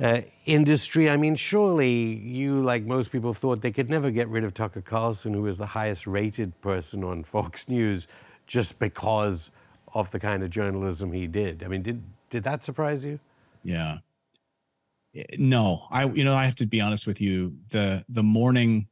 uh, 0.00 0.22
industry. 0.44 1.08
I 1.08 1.16
mean, 1.16 1.36
surely 1.36 2.16
you, 2.16 2.60
like 2.60 2.82
most 2.82 3.12
people, 3.12 3.32
thought 3.32 3.62
they 3.62 3.70
could 3.70 3.88
never 3.88 4.10
get 4.10 4.26
rid 4.26 4.42
of 4.42 4.54
Tucker 4.54 4.80
Carlson, 4.80 5.34
who 5.34 5.42
was 5.42 5.56
the 5.58 5.66
highest 5.66 6.04
rated 6.04 6.60
person 6.60 7.04
on 7.04 7.22
Fox 7.34 7.68
News, 7.68 8.08
just 8.48 8.80
because 8.80 9.52
of 9.94 10.10
the 10.10 10.18
kind 10.18 10.42
of 10.42 10.50
journalism 10.50 11.12
he 11.12 11.28
did. 11.28 11.62
I 11.62 11.68
mean, 11.68 11.82
did, 11.82 12.02
did 12.28 12.42
that 12.42 12.64
surprise 12.64 13.04
you? 13.04 13.20
Yeah. 13.62 13.98
Eh, 15.14 15.22
no, 15.38 15.86
I, 15.92 16.06
you 16.06 16.24
know, 16.24 16.34
I 16.34 16.44
have 16.44 16.56
to 16.56 16.66
be 16.66 16.80
honest 16.80 17.06
with 17.06 17.20
you. 17.20 17.56
The, 17.70 18.04
the 18.08 18.24
morning 18.24 18.88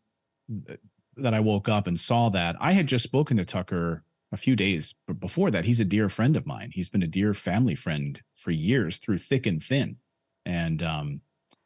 that 1.17 1.35
I 1.35 1.41
woke 1.41 1.69
up 1.69 1.87
and 1.87 1.99
saw 1.99 2.29
that, 2.31 2.57
I 2.61 2.73
had 2.73 2.87
just 2.87 3.05
spoken 3.05 3.37
to 3.37 3.45
Tucker 3.45 4.03
a 4.33 4.37
few 4.37 4.57
days 4.57 4.95
before 5.19 5.51
that. 5.51 5.65
He's 5.65 5.81
a 5.81 5.85
dear 5.85 6.09
friend 6.09 6.37
of 6.37 6.47
mine. 6.47 6.71
He's 6.73 6.89
been 6.89 7.03
a 7.03 7.09
dear 7.09 7.35
family 7.35 7.75
friend 7.75 8.21
for 8.35 8.51
years 8.51 8.99
through 8.99 9.19
thick 9.19 9.47
and 9.47 9.63
thin. 9.63 9.97
And 10.45 10.83
um, 10.83 11.21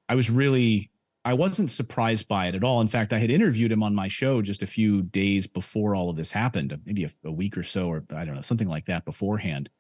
I 0.08 0.14
was 0.14 0.30
really, 0.30 0.90
I 1.24 1.32
wasn't 1.32 1.70
surprised 1.70 2.28
by 2.28 2.46
it 2.46 2.54
at 2.54 2.64
all. 2.64 2.80
In 2.80 2.88
fact, 2.88 3.12
I 3.12 3.18
had 3.18 3.30
interviewed 3.30 3.72
him 3.72 3.82
on 3.82 3.94
my 3.94 4.08
show 4.08 4.42
just 4.42 4.62
a 4.62 4.66
few 4.66 5.02
days 5.02 5.46
before 5.46 5.94
all 5.94 6.10
of 6.10 6.16
this 6.16 6.32
happened, 6.32 6.78
maybe 6.84 7.04
a, 7.04 7.10
a 7.24 7.32
week 7.32 7.56
or 7.56 7.62
so, 7.62 7.88
or 7.88 8.04
I 8.14 8.24
don't 8.24 8.34
know, 8.34 8.42
something 8.42 8.68
like 8.68 8.86
that 8.86 9.04
beforehand. 9.04 9.70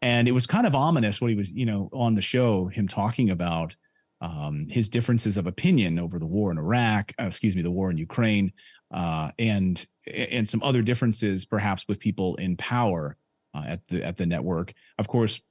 And 0.00 0.28
it 0.28 0.32
was 0.32 0.46
kind 0.46 0.66
of 0.66 0.74
ominous 0.74 1.20
what 1.20 1.30
he 1.30 1.36
was, 1.36 1.50
you 1.50 1.66
know, 1.66 1.88
on 1.92 2.14
the 2.14 2.22
show, 2.22 2.66
him 2.66 2.88
talking 2.88 3.30
about 3.30 3.76
um, 4.24 4.66
his 4.70 4.88
differences 4.88 5.36
of 5.36 5.46
opinion 5.46 5.98
over 5.98 6.18
the 6.18 6.26
war 6.26 6.50
in 6.50 6.56
Iraq, 6.56 7.12
uh, 7.20 7.24
excuse 7.24 7.54
me, 7.54 7.60
the 7.60 7.70
war 7.70 7.90
in 7.90 7.98
Ukraine, 7.98 8.52
uh, 8.90 9.30
and 9.38 9.86
and 10.06 10.48
some 10.48 10.62
other 10.62 10.80
differences 10.80 11.44
perhaps 11.44 11.86
with 11.88 12.00
people 12.00 12.34
in 12.36 12.56
power 12.56 13.16
uh, 13.54 13.64
at 13.68 13.86
the 13.88 14.02
at 14.02 14.16
the 14.16 14.24
network. 14.24 14.72
Of 14.98 15.08
course, 15.08 15.42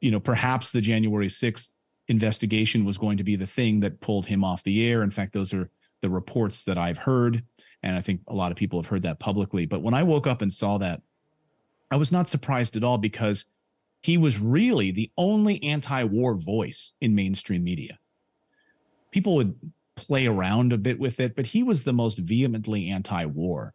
you 0.00 0.10
know 0.10 0.18
perhaps 0.18 0.72
the 0.72 0.80
January 0.80 1.28
sixth 1.28 1.76
investigation 2.08 2.84
was 2.84 2.98
going 2.98 3.16
to 3.18 3.24
be 3.24 3.36
the 3.36 3.46
thing 3.46 3.78
that 3.80 4.00
pulled 4.00 4.26
him 4.26 4.42
off 4.42 4.64
the 4.64 4.84
air. 4.84 5.04
In 5.04 5.12
fact, 5.12 5.32
those 5.32 5.54
are 5.54 5.70
the 6.02 6.10
reports 6.10 6.64
that 6.64 6.78
I've 6.78 6.98
heard, 6.98 7.44
and 7.84 7.94
I 7.94 8.00
think 8.00 8.22
a 8.26 8.34
lot 8.34 8.50
of 8.50 8.56
people 8.56 8.80
have 8.80 8.90
heard 8.90 9.02
that 9.02 9.20
publicly. 9.20 9.66
But 9.66 9.82
when 9.82 9.94
I 9.94 10.02
woke 10.02 10.26
up 10.26 10.42
and 10.42 10.52
saw 10.52 10.78
that, 10.78 11.00
I 11.92 11.96
was 11.96 12.10
not 12.10 12.28
surprised 12.28 12.76
at 12.76 12.82
all 12.82 12.98
because 12.98 13.44
he 14.02 14.18
was 14.18 14.40
really 14.40 14.90
the 14.90 15.12
only 15.16 15.62
anti-war 15.62 16.34
voice 16.34 16.94
in 17.00 17.14
mainstream 17.14 17.62
media. 17.62 17.99
People 19.10 19.34
would 19.36 19.54
play 19.96 20.26
around 20.26 20.72
a 20.72 20.78
bit 20.78 20.98
with 20.98 21.20
it, 21.20 21.36
but 21.36 21.46
he 21.46 21.62
was 21.62 21.84
the 21.84 21.92
most 21.92 22.18
vehemently 22.18 22.88
anti-war. 22.88 23.74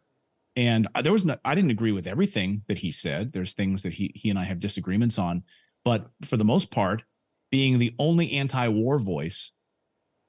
And 0.56 0.88
there 1.02 1.12
was 1.12 1.24
no, 1.24 1.36
I 1.44 1.54
didn't 1.54 1.70
agree 1.70 1.92
with 1.92 2.06
everything 2.06 2.62
that 2.66 2.78
he 2.78 2.90
said. 2.90 3.32
There's 3.32 3.52
things 3.52 3.82
that 3.82 3.94
he 3.94 4.12
he 4.14 4.30
and 4.30 4.38
I 4.38 4.44
have 4.44 4.58
disagreements 4.58 5.18
on, 5.18 5.44
but 5.84 6.10
for 6.24 6.36
the 6.36 6.44
most 6.44 6.70
part, 6.70 7.04
being 7.50 7.78
the 7.78 7.94
only 7.98 8.32
anti-war 8.32 8.98
voice 8.98 9.52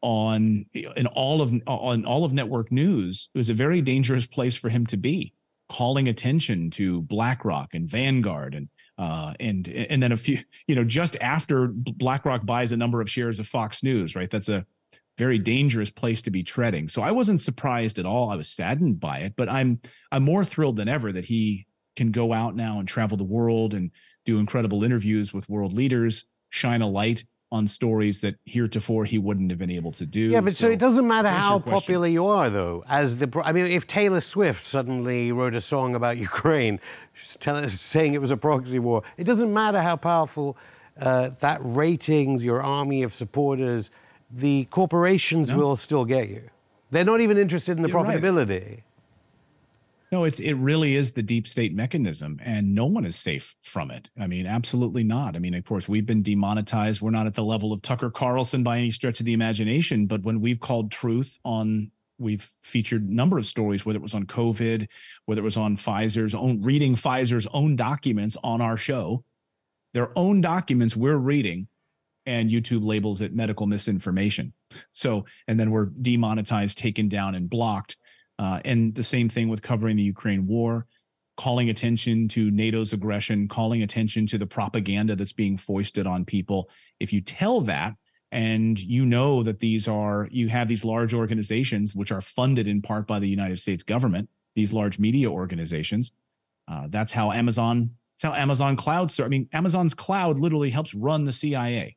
on 0.01 0.65
in 0.73 1.07
all 1.07 1.41
of 1.41 1.53
on 1.65 2.05
all 2.05 2.25
of 2.25 2.33
network 2.33 2.71
news, 2.71 3.29
it 3.33 3.37
was 3.37 3.49
a 3.49 3.53
very 3.53 3.81
dangerous 3.81 4.27
place 4.27 4.55
for 4.55 4.69
him 4.69 4.85
to 4.87 4.97
be, 4.97 5.33
calling 5.69 6.07
attention 6.07 6.69
to 6.71 7.01
BlackRock 7.03 7.73
and 7.73 7.89
Vanguard 7.89 8.53
and 8.53 8.69
uh, 8.97 9.33
and 9.39 9.67
and 9.69 10.03
then 10.03 10.11
a 10.11 10.17
few, 10.17 10.39
you 10.67 10.75
know, 10.75 10.83
just 10.83 11.15
after 11.21 11.67
BlackRock 11.67 12.45
buys 12.45 12.71
a 12.71 12.77
number 12.77 12.99
of 12.99 13.09
shares 13.09 13.39
of 13.39 13.47
Fox 13.47 13.83
News, 13.83 14.15
right? 14.15 14.29
That's 14.29 14.49
a 14.49 14.65
very 15.17 15.39
dangerous 15.39 15.89
place 15.89 16.21
to 16.23 16.31
be 16.31 16.43
treading. 16.43 16.87
So 16.87 17.01
I 17.01 17.11
wasn't 17.11 17.41
surprised 17.41 17.97
at 17.99 18.05
all. 18.05 18.29
I 18.29 18.35
was 18.35 18.49
saddened 18.49 18.99
by 18.99 19.19
it, 19.19 19.33
but 19.35 19.49
I'm 19.49 19.81
I'm 20.11 20.23
more 20.23 20.43
thrilled 20.43 20.75
than 20.75 20.87
ever 20.87 21.11
that 21.11 21.25
he 21.25 21.65
can 21.95 22.11
go 22.11 22.31
out 22.31 22.55
now 22.55 22.79
and 22.79 22.87
travel 22.87 23.17
the 23.17 23.23
world 23.23 23.73
and 23.73 23.91
do 24.25 24.37
incredible 24.37 24.83
interviews 24.83 25.33
with 25.33 25.49
world 25.49 25.73
leaders, 25.73 26.25
shine 26.49 26.81
a 26.81 26.87
light 26.87 27.25
on 27.51 27.67
stories 27.67 28.21
that 28.21 28.35
heretofore 28.45 29.05
he 29.05 29.17
wouldn't 29.17 29.49
have 29.49 29.57
been 29.57 29.71
able 29.71 29.91
to 29.93 30.05
do. 30.05 30.29
Yeah, 30.29 30.41
but 30.41 30.53
so, 30.53 30.67
so 30.67 30.71
it 30.71 30.79
doesn't 30.79 31.07
matter 31.07 31.29
how 31.29 31.59
popular 31.59 32.07
you 32.07 32.25
are, 32.25 32.49
though. 32.49 32.83
As 32.89 33.17
the, 33.17 33.41
I 33.43 33.53
mean, 33.53 33.67
if 33.67 33.87
Taylor 33.87 34.19
Swift 34.19 34.65
suddenly 34.65 35.31
wrote 35.31 35.55
a 35.55 35.61
song 35.61 35.95
about 35.95 36.17
Ukraine, 36.31 36.79
saying 37.13 38.13
it 38.13 38.21
was 38.21 38.31
a 38.31 38.37
proxy 38.37 38.79
war, 38.79 39.03
it 39.15 39.23
doesn't 39.23 39.53
matter 39.53 39.81
how 39.81 39.95
powerful 39.95 40.57
uh, 40.99 41.29
that 41.39 41.59
ratings, 41.63 42.43
your 42.43 42.61
army 42.61 43.03
of 43.03 43.13
supporters 43.13 43.89
the 44.29 44.65
corporations 44.65 45.51
no. 45.51 45.57
will 45.57 45.75
still 45.75 46.05
get 46.05 46.29
you. 46.29 46.49
They're 46.91 47.05
not 47.05 47.21
even 47.21 47.37
interested 47.37 47.77
in 47.77 47.83
the 47.83 47.89
You're 47.89 48.03
profitability. 48.03 48.69
Right. 48.69 48.83
No, 50.11 50.23
it's 50.23 50.39
it 50.39 50.53
really 50.53 50.95
is 50.95 51.13
the 51.13 51.23
deep 51.23 51.45
state 51.45 51.75
mechanism, 51.75 52.39
and 52.41 52.73
no 52.73 52.85
one 52.85 53.03
is 53.03 53.17
safe 53.17 53.55
from 53.61 53.91
it. 53.91 54.09
I 54.17 54.25
mean, 54.25 54.45
absolutely 54.45 55.03
not. 55.03 55.35
I 55.35 55.39
mean, 55.39 55.53
of 55.53 55.65
course, 55.65 55.89
we've 55.89 56.05
been 56.05 56.21
demonetized. 56.21 57.01
We're 57.01 57.11
not 57.11 57.27
at 57.27 57.33
the 57.33 57.43
level 57.43 57.73
of 57.73 57.81
Tucker 57.81 58.09
Carlson 58.09 58.63
by 58.63 58.77
any 58.77 58.91
stretch 58.91 59.19
of 59.19 59.25
the 59.25 59.33
imagination. 59.33 60.05
But 60.05 60.23
when 60.23 60.39
we've 60.39 60.61
called 60.61 60.91
truth 60.91 61.39
on, 61.43 61.91
we've 62.17 62.49
featured 62.61 63.03
a 63.03 63.13
number 63.13 63.37
of 63.37 63.45
stories, 63.45 63.85
whether 63.85 63.97
it 63.97 64.01
was 64.01 64.13
on 64.13 64.23
COVID, 64.23 64.87
whether 65.25 65.41
it 65.41 65.43
was 65.43 65.57
on 65.57 65.75
Pfizer's 65.75 66.33
own 66.33 66.61
reading 66.61 66.95
Pfizer's 66.95 67.47
own 67.47 67.75
documents 67.75 68.37
on 68.45 68.61
our 68.61 68.77
show, 68.77 69.25
their 69.93 70.17
own 70.17 70.39
documents 70.39 70.95
we're 70.95 71.17
reading 71.17 71.67
and 72.27 72.49
YouTube 72.49 72.85
labels 72.85 73.21
it 73.21 73.33
medical 73.33 73.65
misinformation. 73.65 74.53
So, 74.91 75.25
and 75.47 75.59
then 75.59 75.71
we're 75.71 75.85
demonetized, 75.85 76.77
taken 76.77 77.07
down, 77.09 77.33
and 77.33 77.49
blocked. 77.49 77.95
Uh, 78.37 78.59
and 78.65 78.93
the 78.93 79.03
same 79.03 79.29
thing 79.29 79.47
with 79.47 79.63
covering 79.63 79.95
the 79.95 80.03
Ukraine 80.03 80.45
war, 80.45 80.85
calling 81.37 81.69
attention 81.69 82.27
to 82.27 82.51
NATO's 82.51 82.93
aggression, 82.93 83.47
calling 83.47 83.81
attention 83.81 84.27
to 84.27 84.37
the 84.37 84.45
propaganda 84.45 85.15
that's 85.15 85.33
being 85.33 85.57
foisted 85.57 86.05
on 86.05 86.25
people. 86.25 86.69
If 86.99 87.13
you 87.13 87.21
tell 87.21 87.61
that, 87.61 87.95
and 88.31 88.77
you 88.77 89.05
know 89.05 89.41
that 89.43 89.59
these 89.59 89.87
are, 89.87 90.27
you 90.31 90.49
have 90.49 90.67
these 90.67 90.83
large 90.83 91.13
organizations 91.13 91.95
which 91.95 92.11
are 92.11 92.21
funded 92.21 92.67
in 92.67 92.81
part 92.81 93.07
by 93.07 93.19
the 93.19 93.29
United 93.29 93.59
States 93.59 93.83
government, 93.83 94.29
these 94.55 94.73
large 94.73 94.99
media 94.99 95.29
organizations. 95.29 96.11
Uh, 96.67 96.87
that's 96.89 97.13
how 97.13 97.31
Amazon, 97.31 97.91
that's 98.15 98.23
how 98.23 98.37
Amazon 98.37 98.75
Cloud, 98.75 99.17
I 99.21 99.29
mean, 99.29 99.47
Amazon's 99.53 99.93
cloud 99.93 100.37
literally 100.39 100.71
helps 100.71 100.93
run 100.93 101.23
the 101.23 101.31
CIA. 101.31 101.96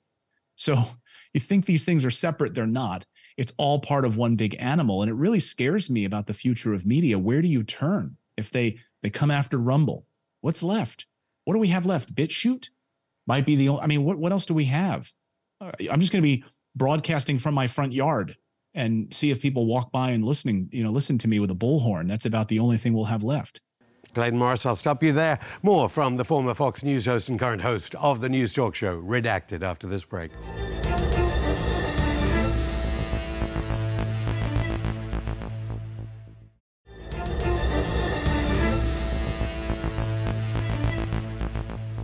So 0.61 0.85
you 1.33 1.41
think 1.41 1.65
these 1.65 1.85
things 1.85 2.05
are 2.05 2.11
separate, 2.11 2.55
they're 2.55 2.67
not. 2.67 3.07
It's 3.37 3.55
all 3.57 3.81
part 3.81 4.05
of 4.05 4.19
one 4.19 4.37
big 4.37 4.55
animal. 4.59 5.01
And 5.01 5.11
it 5.11 5.15
really 5.15 5.41
scares 5.41 5.89
me 5.89 6.05
about 6.05 6.27
the 6.27 6.35
future 6.35 6.75
of 6.75 6.85
media. 6.85 7.19
Where 7.19 7.41
do 7.41 7.49
you 7.49 7.63
turn 7.63 8.19
if 8.37 8.51
they 8.51 8.79
they 9.03 9.09
come 9.09 9.31
after 9.31 9.57
Rumble? 9.57 10.07
What's 10.43 10.63
left? 10.63 11.07
What 11.45 11.55
do 11.55 11.61
we 11.61 11.69
have 11.69 11.87
left? 11.87 12.15
BitChute 12.15 12.69
might 13.27 13.47
be 13.47 13.57
the 13.57 13.71
only, 13.71 13.83
I 13.83 13.87
mean, 13.87 14.05
what, 14.05 14.19
what 14.19 14.33
else 14.33 14.45
do 14.45 14.53
we 14.53 14.67
have? 14.67 15.13
Uh, 15.61 15.73
I'm 15.91 16.01
just 16.01 16.13
going 16.13 16.23
to 16.23 16.29
be 16.29 16.45
broadcasting 16.77 17.39
from 17.39 17.55
my 17.55 17.67
front 17.67 17.95
yard 17.95 18.37
and 18.75 19.13
see 19.13 19.31
if 19.31 19.41
people 19.41 19.67
walk 19.67 19.91
by 19.91 20.11
and 20.11 20.25
listening, 20.25 20.69
you 20.71 20.85
know, 20.85 20.91
listen 20.91 21.17
to 21.19 21.29
me 21.29 21.41
with 21.41 21.51
a 21.51 21.55
bullhorn. 21.55 22.09
That's 22.09 22.27
about 22.27 22.49
the 22.49 22.59
only 22.59 22.77
thing 22.77 22.93
we'll 22.93 23.07
have 23.07 23.23
left. 23.23 23.63
Clayton 24.15 24.39
Morris, 24.39 24.67
I'll 24.67 24.77
stop 24.77 25.03
you 25.03 25.13
there. 25.13 25.39
More 25.63 25.89
from 25.89 26.17
the 26.17 26.25
former 26.25 26.55
Fox 26.55 26.83
News 26.83 27.07
host 27.07 27.29
and 27.29 27.39
current 27.39 27.63
host 27.63 27.95
of 27.97 28.21
the 28.21 28.29
News 28.29 28.53
Talk 28.53 28.75
Show, 28.75 29.01
Redacted, 29.01 29.63
after 29.63 29.87
this 29.87 30.05
break. 30.05 30.31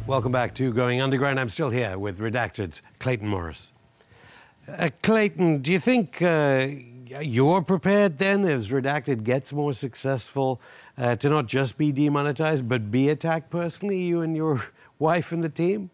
Welcome 0.07 0.31
back 0.31 0.55
to 0.55 0.73
Going 0.73 1.01
Underground. 1.01 1.41
I'm 1.41 1.49
still 1.49 1.71
here 1.71 1.99
with 1.99 2.21
Redacted's 2.21 2.81
Clayton 3.01 3.27
Morris. 3.27 3.73
Uh, 4.69 4.91
Clayton, 5.03 5.63
do 5.63 5.73
you 5.73 5.81
think 5.81 6.23
uh, 6.23 6.69
you're 7.21 7.63
prepared 7.63 8.19
then 8.19 8.45
as 8.45 8.71
Redacted 8.71 9.25
gets 9.25 9.53
more 9.53 9.73
successful 9.73 10.61
uh, 10.99 11.17
to 11.17 11.29
not 11.29 11.47
just 11.47 11.79
be 11.79 11.93
demonetized, 11.93 12.69
but 12.69 12.91
be 12.91 13.09
attacked 13.09 13.51
personally, 13.51 14.03
you 14.03 14.21
and 14.21 14.37
your 14.37 14.63
wife 14.99 15.33
and 15.33 15.43
the 15.43 15.49
team? 15.49 15.91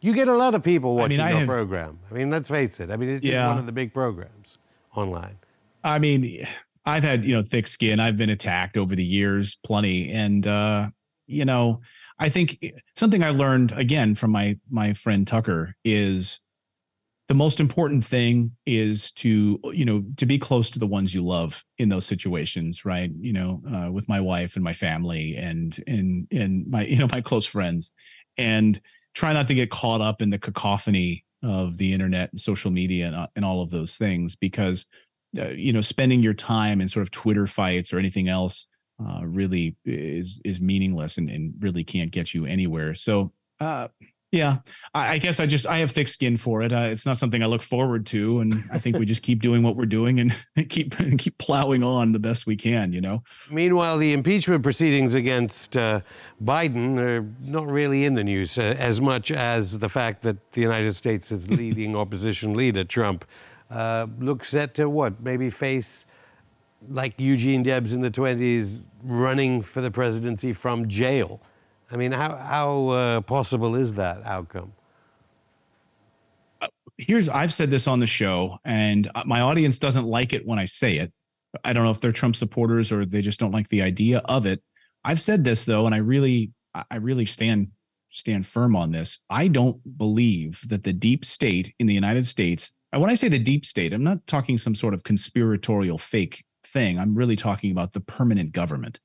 You 0.00 0.14
get 0.14 0.26
a 0.26 0.34
lot 0.34 0.54
of 0.54 0.64
people 0.64 0.96
watching 0.96 1.20
I 1.20 1.24
mean, 1.24 1.26
I 1.26 1.30
your 1.30 1.38
have, 1.40 1.48
program. 1.48 1.98
I 2.10 2.14
mean, 2.14 2.30
let's 2.30 2.48
face 2.48 2.80
it. 2.80 2.90
I 2.90 2.96
mean, 2.96 3.08
it's 3.08 3.24
yeah. 3.24 3.48
one 3.48 3.58
of 3.58 3.66
the 3.66 3.72
big 3.72 3.94
programs 3.94 4.58
online. 4.96 5.38
I 5.84 5.98
mean, 6.00 6.44
I've 6.84 7.04
had, 7.04 7.24
you 7.24 7.34
know, 7.34 7.42
thick 7.42 7.68
skin. 7.68 8.00
I've 8.00 8.16
been 8.16 8.30
attacked 8.30 8.76
over 8.76 8.96
the 8.96 9.04
years, 9.04 9.56
plenty. 9.64 10.10
And, 10.10 10.44
uh, 10.44 10.90
you 11.28 11.44
know, 11.44 11.82
I 12.18 12.28
think 12.28 12.64
something 12.94 13.22
I 13.22 13.30
learned 13.30 13.72
again 13.72 14.14
from 14.14 14.30
my 14.30 14.58
my 14.70 14.92
friend 14.92 15.26
Tucker 15.26 15.74
is 15.84 16.40
the 17.28 17.34
most 17.34 17.60
important 17.60 18.04
thing 18.04 18.52
is 18.66 19.12
to 19.12 19.58
you 19.72 19.84
know 19.84 20.04
to 20.16 20.26
be 20.26 20.38
close 20.38 20.70
to 20.70 20.78
the 20.78 20.86
ones 20.86 21.14
you 21.14 21.24
love 21.24 21.64
in 21.78 21.88
those 21.88 22.06
situations 22.06 22.84
right 22.84 23.10
you 23.18 23.32
know 23.32 23.62
uh, 23.72 23.90
with 23.90 24.08
my 24.08 24.20
wife 24.20 24.54
and 24.56 24.64
my 24.64 24.72
family 24.72 25.36
and 25.36 25.78
and 25.86 26.26
and 26.30 26.66
my 26.68 26.84
you 26.86 26.98
know 26.98 27.08
my 27.10 27.20
close 27.20 27.46
friends 27.46 27.92
and 28.36 28.80
try 29.14 29.32
not 29.32 29.48
to 29.48 29.54
get 29.54 29.70
caught 29.70 30.00
up 30.00 30.22
in 30.22 30.30
the 30.30 30.38
cacophony 30.38 31.24
of 31.42 31.76
the 31.76 31.92
internet 31.92 32.30
and 32.30 32.40
social 32.40 32.70
media 32.70 33.06
and, 33.06 33.16
uh, 33.16 33.26
and 33.34 33.44
all 33.44 33.60
of 33.60 33.70
those 33.70 33.96
things 33.96 34.36
because 34.36 34.86
uh, 35.38 35.48
you 35.48 35.72
know 35.72 35.80
spending 35.80 36.22
your 36.22 36.34
time 36.34 36.80
in 36.80 36.88
sort 36.88 37.02
of 37.02 37.10
twitter 37.10 37.46
fights 37.46 37.92
or 37.92 37.98
anything 37.98 38.28
else 38.28 38.66
uh, 39.04 39.20
really 39.24 39.76
is 39.84 40.40
is 40.44 40.60
meaningless 40.60 41.18
and, 41.18 41.30
and 41.30 41.54
really 41.60 41.84
can't 41.84 42.10
get 42.10 42.34
you 42.34 42.46
anywhere. 42.46 42.94
So 42.94 43.32
uh, 43.60 43.88
yeah, 44.32 44.56
I, 44.94 45.14
I, 45.14 45.18
guess 45.18 45.38
I 45.40 45.46
just 45.46 45.66
I 45.66 45.76
have 45.78 45.90
thick 45.90 46.08
skin 46.08 46.38
for 46.38 46.62
it. 46.62 46.72
Uh, 46.72 46.88
it's 46.90 47.04
not 47.04 47.18
something 47.18 47.42
I 47.42 47.46
look 47.46 47.60
forward 47.60 48.06
to, 48.06 48.40
and 48.40 48.64
I 48.72 48.78
think 48.78 48.96
we 48.96 49.04
just 49.04 49.22
keep 49.22 49.42
doing 49.42 49.62
what 49.62 49.76
we're 49.76 49.84
doing 49.84 50.18
and 50.56 50.70
keep 50.70 50.98
and 50.98 51.18
keep 51.18 51.36
plowing 51.36 51.84
on 51.84 52.12
the 52.12 52.18
best 52.18 52.46
we 52.46 52.56
can. 52.56 52.94
You 52.94 53.02
know. 53.02 53.22
Meanwhile, 53.50 53.98
the 53.98 54.14
impeachment 54.14 54.62
proceedings 54.62 55.14
against 55.14 55.76
uh, 55.76 56.00
Biden 56.42 56.98
are 56.98 57.30
not 57.42 57.70
really 57.70 58.06
in 58.06 58.14
the 58.14 58.24
news 58.24 58.58
uh, 58.58 58.74
as 58.78 59.02
much 59.02 59.30
as 59.30 59.80
the 59.80 59.90
fact 59.90 60.22
that 60.22 60.52
the 60.52 60.62
United 60.62 60.94
States' 60.94 61.30
is 61.30 61.50
leading 61.50 61.94
opposition 61.94 62.54
leader 62.54 62.84
Trump 62.84 63.26
uh, 63.70 64.06
looks 64.18 64.48
set 64.48 64.72
to 64.74 64.88
what 64.88 65.22
maybe 65.22 65.50
face 65.50 66.06
like 66.88 67.20
Eugene 67.20 67.62
Debs 67.62 67.92
in 67.92 68.00
the 68.00 68.10
twenties 68.10 68.84
running 69.02 69.60
for 69.60 69.82
the 69.82 69.90
presidency 69.90 70.54
from 70.54 70.88
jail. 70.88 71.42
I 71.92 71.96
mean, 71.96 72.12
how, 72.12 72.36
how 72.36 72.88
uh, 72.88 73.20
possible 73.20 73.74
is 73.74 73.94
that 73.94 74.24
outcome? 74.24 74.72
Uh, 76.60 76.68
here's, 76.96 77.28
I've 77.28 77.52
said 77.52 77.70
this 77.70 77.86
on 77.86 77.98
the 77.98 78.06
show, 78.06 78.58
and 78.64 79.10
uh, 79.14 79.24
my 79.26 79.40
audience 79.40 79.78
doesn't 79.78 80.06
like 80.06 80.32
it 80.32 80.46
when 80.46 80.58
I 80.58 80.64
say 80.64 80.96
it. 80.96 81.12
I 81.64 81.74
don't 81.74 81.84
know 81.84 81.90
if 81.90 82.00
they're 82.00 82.12
Trump 82.12 82.34
supporters 82.34 82.90
or 82.90 83.04
they 83.04 83.20
just 83.20 83.38
don't 83.38 83.52
like 83.52 83.68
the 83.68 83.82
idea 83.82 84.18
of 84.24 84.46
it. 84.46 84.62
I've 85.04 85.20
said 85.20 85.44
this 85.44 85.64
though, 85.64 85.84
and 85.84 85.94
I 85.94 85.98
really, 85.98 86.52
I 86.90 86.96
really 86.96 87.26
stand 87.26 87.68
stand 88.14 88.46
firm 88.46 88.76
on 88.76 88.92
this. 88.92 89.18
I 89.28 89.48
don't 89.48 89.98
believe 89.98 90.60
that 90.68 90.84
the 90.84 90.92
deep 90.92 91.24
state 91.24 91.74
in 91.78 91.86
the 91.86 91.94
United 91.94 92.26
States, 92.26 92.74
when 92.92 93.10
I 93.10 93.14
say 93.14 93.28
the 93.28 93.38
deep 93.38 93.64
state, 93.64 93.92
I'm 93.92 94.04
not 94.04 94.26
talking 94.26 94.58
some 94.58 94.74
sort 94.74 94.94
of 94.94 95.02
conspiratorial 95.02 95.98
fake 95.98 96.44
thing. 96.64 96.98
I'm 96.98 97.14
really 97.14 97.36
talking 97.36 97.70
about 97.70 97.92
the 97.92 98.00
permanent 98.00 98.52
government 98.52 99.00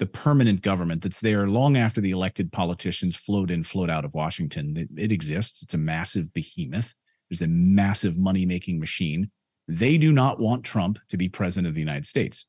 the 0.00 0.06
permanent 0.06 0.62
government 0.62 1.02
that's 1.02 1.20
there 1.20 1.46
long 1.46 1.76
after 1.76 2.00
the 2.00 2.10
elected 2.10 2.50
politicians 2.50 3.14
float 3.14 3.50
in, 3.50 3.62
float 3.62 3.90
out 3.90 4.06
of 4.06 4.14
Washington. 4.14 4.74
It, 4.74 4.88
it 4.96 5.12
exists. 5.12 5.62
It's 5.62 5.74
a 5.74 5.78
massive 5.78 6.32
behemoth. 6.32 6.94
There's 7.28 7.42
a 7.42 7.46
massive 7.46 8.18
money 8.18 8.46
making 8.46 8.80
machine. 8.80 9.30
They 9.68 9.98
do 9.98 10.10
not 10.10 10.40
want 10.40 10.64
Trump 10.64 10.98
to 11.10 11.18
be 11.18 11.28
president 11.28 11.68
of 11.68 11.74
the 11.74 11.80
United 11.80 12.06
States. 12.06 12.46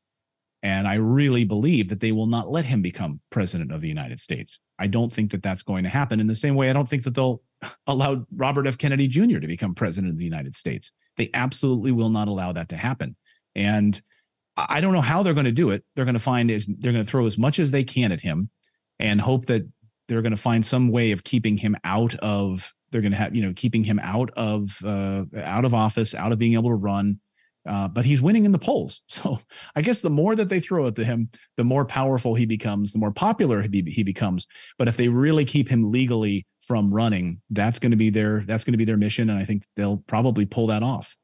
And 0.63 0.88
I 0.88 0.96
really 0.96 1.43
believe 1.43 1.89
that 1.89 2.00
they 2.00 2.13
will 2.13 2.25
not 2.25 2.48
let 2.48 2.63
him 2.63 2.81
become 2.81 3.20
president 3.31 3.74
of 3.74 3.81
the 3.81 3.89
United 3.89 4.22
States. 4.22 4.62
I 4.79 4.88
don't 4.88 5.12
think 5.12 5.31
that 5.31 5.43
that's 5.43 5.62
going 5.62 5.84
to 5.84 5.89
happen 5.89 6.22
in 6.22 6.27
the 6.27 6.36
same 6.36 6.55
way 6.55 6.70
I 6.70 6.74
don't 6.74 6.88
think 6.88 7.03
that 7.03 7.15
they'll 7.15 7.41
allow 7.86 8.25
Robert 8.34 8.65
F. 8.65 8.77
Kennedy 8.77 9.10
Jr. 9.10 9.39
to 9.39 9.48
become 9.48 9.75
president 9.75 10.13
of 10.13 10.17
the 10.17 10.24
United 10.24 10.55
States. 10.55 10.93
They 11.17 11.29
absolutely 11.34 11.91
will 11.91 12.10
not 12.10 12.29
allow 12.29 12.53
that 12.53 12.70
to 12.70 12.77
happen. 12.77 13.17
And 13.55 14.01
I 14.58 14.81
don't 14.81 14.93
know 14.93 15.01
how 15.01 15.24
they're 15.24 15.34
going 15.34 15.46
to 15.46 15.51
do 15.51 15.70
it. 15.70 15.84
They're 15.96 16.05
going 16.05 16.13
to 16.13 16.20
find 16.20 16.51
is 16.51 16.65
they're 16.65 16.91
going 16.91 17.03
to 17.03 17.10
throw 17.10 17.25
as 17.25 17.38
much 17.38 17.60
as 17.60 17.72
they 17.72 17.84
can 17.84 18.12
at 18.12 18.22
him 18.22 18.50
and 19.00 19.22
hope 19.22 19.46
that 19.46 19.63
they're 20.08 20.22
going 20.22 20.31
to 20.31 20.38
find 20.38 20.63
some 20.63 20.89
way 20.89 21.12
of 21.12 21.24
keeping 21.24 21.58
him 21.58 21.75
out 21.84 22.15
of 22.15 22.74
they're 22.91 23.01
going 23.01 23.13
to 23.13 23.17
have 23.17 23.36
you 23.36 23.41
know 23.41 23.53
keeping 23.55 23.84
him 23.84 24.00
out 24.03 24.29
of 24.36 24.77
uh, 24.86 25.24
out 25.38 25.65
of 25.65 25.74
office 25.74 26.13
out 26.13 26.31
of 26.31 26.39
being 26.39 26.53
able 26.53 26.70
to 26.70 26.75
run. 26.75 27.20
Uh, 27.63 27.88
but 27.88 28.05
he's 28.05 28.24
winning 28.24 28.43
in 28.43 28.51
the 28.51 28.60
polls. 28.60 29.03
So 29.08 29.38
i 29.75 29.81
guess 29.81 30.01
the 30.01 30.10
more 30.10 30.36
that 30.36 30.50
they 30.50 30.60
throw 30.60 30.88
at 30.88 30.98
him 30.98 31.29
the 31.58 31.63
more 31.63 31.86
powerful 31.86 32.34
he 32.34 32.46
becomes 32.46 32.91
the 32.91 33.00
more 33.00 33.12
popular 33.12 33.62
he, 33.62 33.84
he 33.88 34.03
becomes. 34.03 34.48
But 34.77 34.88
if 34.88 34.98
they 34.98 35.10
really 35.10 35.46
keep 35.46 35.70
him 35.70 35.91
legally 35.91 36.46
from 36.62 36.93
running 36.93 37.41
that's 37.50 37.79
going 37.79 37.91
to 37.91 37.98
be 37.98 38.10
their 38.10 38.41
that's 38.41 38.63
going 38.63 38.74
to 38.74 38.77
be 38.77 38.86
their 38.86 38.98
mission 38.98 39.29
and 39.29 39.39
i 39.39 39.43
think 39.43 39.63
they'll 39.75 39.98
probably 40.08 40.46
pull 40.46 40.67
that 40.67 40.84
off 40.84 41.15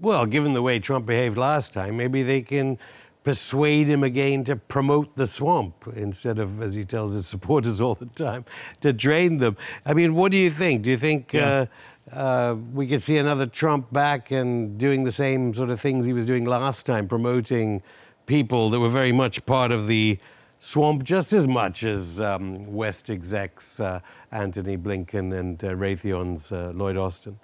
well, 0.00 0.26
given 0.26 0.54
the 0.54 0.62
way 0.62 0.78
Trump 0.78 1.06
behaved 1.06 1.36
last 1.36 1.72
time, 1.72 1.96
maybe 1.96 2.22
they 2.22 2.42
can 2.42 2.78
persuade 3.22 3.86
him 3.86 4.04
again 4.04 4.44
to 4.44 4.54
promote 4.54 5.16
the 5.16 5.26
swamp 5.26 5.86
instead 5.94 6.38
of, 6.38 6.60
as 6.60 6.74
he 6.74 6.84
tells 6.84 7.14
his 7.14 7.26
supporters 7.34 7.80
all 7.80 7.94
the 7.94 8.06
time, 8.06 8.44
to 8.80 8.92
drain 8.92 9.38
them. 9.38 9.56
I 9.84 9.94
mean, 9.94 10.14
what 10.14 10.30
do 10.30 10.38
you 10.38 10.50
think? 10.50 10.82
Do 10.82 10.90
you 10.90 10.98
think 10.98 11.32
yeah. 11.32 11.66
uh, 12.12 12.14
uh, 12.14 12.56
we 12.72 12.86
could 12.86 13.02
see 13.02 13.16
another 13.16 13.46
Trump 13.46 13.92
back 13.92 14.30
and 14.30 14.78
doing 14.78 15.04
the 15.04 15.12
same 15.12 15.54
sort 15.54 15.70
of 15.70 15.80
things 15.80 16.06
he 16.06 16.12
was 16.12 16.26
doing 16.26 16.44
last 16.44 16.84
time, 16.86 17.08
promoting 17.08 17.82
people 18.26 18.70
that 18.70 18.80
were 18.80 18.90
very 18.90 19.12
much 19.12 19.44
part 19.46 19.72
of 19.72 19.86
the 19.86 20.18
swamp 20.58 21.02
just 21.02 21.32
as 21.32 21.46
much 21.46 21.82
as 21.82 22.20
um, 22.20 22.66
WestExec's 22.66 23.80
uh, 23.80 24.00
Antony 24.32 24.76
Blinken 24.76 25.38
and 25.38 25.62
uh, 25.62 25.68
Raytheon's 25.68 26.52
uh, 26.52 26.72
Lloyd 26.74 26.96
Austin? 26.96 27.38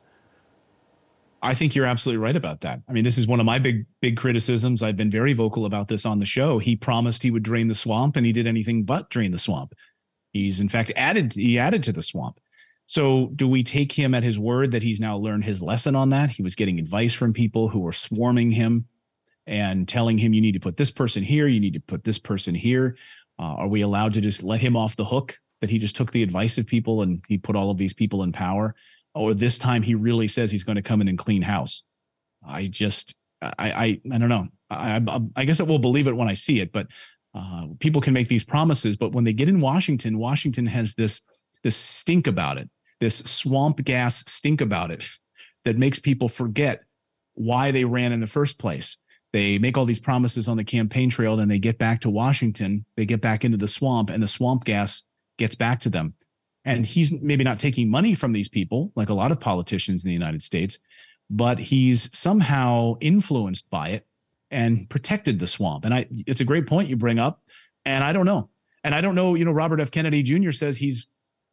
I 1.42 1.55
think 1.55 1.74
you're 1.74 1.87
absolutely 1.87 2.22
right 2.22 2.37
about 2.37 2.61
that. 2.61 2.81
I 2.88 2.92
mean, 2.92 3.05
this 3.05 3.18
is 3.18 3.26
one 3.26 3.40
of 3.40 3.46
my 3.46 3.59
big, 3.59 3.87
big 4.00 4.16
criticisms. 4.16 4.83
I've 4.83 4.96
been 4.96 5.11
very 5.11 5.33
vocal 5.33 5.64
about 5.64 5.88
this 5.88 6.05
on 6.05 6.18
the 6.18 6.26
show. 6.26 6.59
He 6.59 6.76
promised 6.76 7.22
he 7.22 7.31
would 7.31 7.42
drain 7.42 7.68
the 7.68 7.74
swamp, 7.74 8.16
and 8.16 8.26
he 8.26 8.33
did 8.33 8.46
anything 8.46 8.85
but 8.85 9.11
drain 9.11 9.31
the 9.31 9.38
swamp. 9.38 9.74
He's 10.33 10.61
in 10.61 10.68
fact 10.68 10.92
added. 10.96 11.33
He 11.33 11.59
added 11.59 11.83
to 11.85 11.92
the 11.92 12.03
swamp. 12.03 12.40
So, 12.87 13.31
do 13.37 13.46
we 13.48 13.62
take 13.62 13.92
him 13.92 14.14
at 14.14 14.24
his 14.24 14.38
word 14.38 14.72
that 14.72 14.83
he's 14.83 15.00
now 15.00 15.16
learned 15.16 15.44
his 15.44 15.62
lesson 15.62 15.94
on 15.94 16.11
that? 16.11 16.31
He 16.31 16.42
was 16.42 16.57
getting 16.57 16.79
advice 16.79 17.14
from 17.14 17.33
people 17.33 17.68
who 17.68 17.81
were 17.81 17.92
swarming 17.92 18.50
him 18.50 18.87
and 19.46 19.88
telling 19.88 20.18
him, 20.18 20.35
"You 20.35 20.40
need 20.40 20.55
to 20.55 20.61
put 20.61 20.76
this 20.76 20.90
person 20.90 21.22
here. 21.22 21.48
You 21.48 21.61
need 21.61 21.74
to 21.74 21.81
put 21.81 22.05
this 22.05 22.18
person 22.18 22.55
here." 22.55 22.96
Uh, 23.38 23.55
are 23.55 23.68
we 23.68 23.81
allowed 23.81 24.12
to 24.14 24.20
just 24.20 24.42
let 24.42 24.61
him 24.61 24.76
off 24.76 24.96
the 24.96 25.05
hook 25.05 25.40
that 25.61 25.70
he 25.70 25.79
just 25.79 25.96
took 25.96 26.12
the 26.12 26.22
advice 26.22 26.59
of 26.59 26.66
people 26.66 27.00
and 27.00 27.22
he 27.29 27.38
put 27.38 27.57
all 27.57 27.70
of 27.70 27.79
these 27.79 27.94
people 27.94 28.22
in 28.22 28.33
power? 28.33 28.74
Or 29.14 29.35
this 29.35 29.59
time 29.59 29.83
he 29.83 29.94
really 29.94 30.29
says 30.29 30.51
he's 30.51 30.64
going 30.64 30.77
to 30.77 30.83
come 30.83 31.01
in 31.01 31.09
and 31.09 31.18
clean 31.18 31.42
house. 31.42 31.85
I 32.46 32.66
just, 32.66 33.14
I, 33.42 33.53
I, 33.59 34.01
I 34.12 34.18
don't 34.18 34.29
know. 34.29 34.49
I, 34.70 34.96
I, 34.96 35.20
I 35.37 35.44
guess 35.44 35.61
I 35.61 35.64
will 35.64 35.79
believe 35.79 36.07
it 36.07 36.16
when 36.16 36.29
I 36.29 36.35
see 36.35 36.61
it, 36.61 36.73
but 36.73 36.87
uh, 37.35 37.66
people 37.79 38.01
can 38.01 38.14
make 38.14 38.29
these 38.29 38.44
promises, 38.44 38.96
but 38.96 39.12
when 39.12 39.25
they 39.25 39.33
get 39.33 39.49
in 39.49 39.61
Washington, 39.61 40.18
Washington 40.18 40.66
has 40.66 40.94
this 40.94 41.23
this 41.62 41.77
stink 41.77 42.27
about 42.27 42.57
it, 42.57 42.70
this 43.01 43.18
swamp 43.18 43.85
gas 43.85 44.25
stink 44.31 44.61
about 44.61 44.90
it 44.90 45.05
that 45.64 45.77
makes 45.77 45.99
people 45.99 46.29
forget 46.29 46.83
why 47.35 47.70
they 47.70 47.85
ran 47.85 48.12
in 48.12 48.20
the 48.20 48.27
first 48.27 48.59
place. 48.59 48.96
They 49.33 49.59
make 49.59 49.77
all 49.77 49.85
these 49.85 50.01
promises 50.01 50.49
on 50.49 50.57
the 50.57 50.64
campaign 50.64 51.11
trail, 51.11 51.37
then 51.37 51.49
they 51.49 51.59
get 51.59 51.79
back 51.79 52.01
to 52.01 52.11
Washington, 52.11 52.85
they 52.96 53.05
get 53.05 53.20
back 53.20 53.44
into 53.44 53.59
the 53.59 53.68
swamp, 53.68 54.11
and 54.11 54.23
the 54.23 54.29
swamp 54.29 54.64
gas 54.64 55.05
gets 55.38 55.55
back 55.55 55.81
to 55.81 55.90
them. 55.90 56.14
And 56.64 56.85
he's 56.85 57.12
maybe 57.23 57.44
not 57.44 57.59
taking 57.59 57.90
money 57.90 58.14
from 58.14 58.33
these 58.33 58.49
people, 58.49 58.92
like 58.94 59.09
a 59.09 59.14
lot 59.14 59.33
of 59.33 59.40
politicians 59.40 60.05
in 60.05 60.09
the 60.09 60.14
United 60.14 60.42
States, 60.42 60.79
but 61.31 61.59
he's 61.59 62.14
somehow 62.16 62.96
influenced 63.01 63.70
by 63.70 63.90
it 63.90 64.07
and 64.51 64.88
protected 64.90 65.38
the 65.38 65.46
swamp. 65.46 65.85
And 65.85 65.94
I, 65.94 66.07
it's 66.27 66.40
a 66.40 66.44
great 66.44 66.66
point 66.66 66.88
you 66.88 66.96
bring 66.96 67.18
up. 67.18 67.42
And 67.85 68.05
I 68.05 68.12
don't 68.12 68.27
know. 68.27 68.51
And 68.85 68.94
I 68.94 69.01
don't 69.01 69.14
know, 69.14 69.35
you 69.35 69.44
know, 69.44 69.53
Robert 69.53 69.81
F. 69.81 69.90
Kennedy 69.90 70.23
Jr. 70.23 70.51
says 70.51 70.79
he's, 70.79 71.07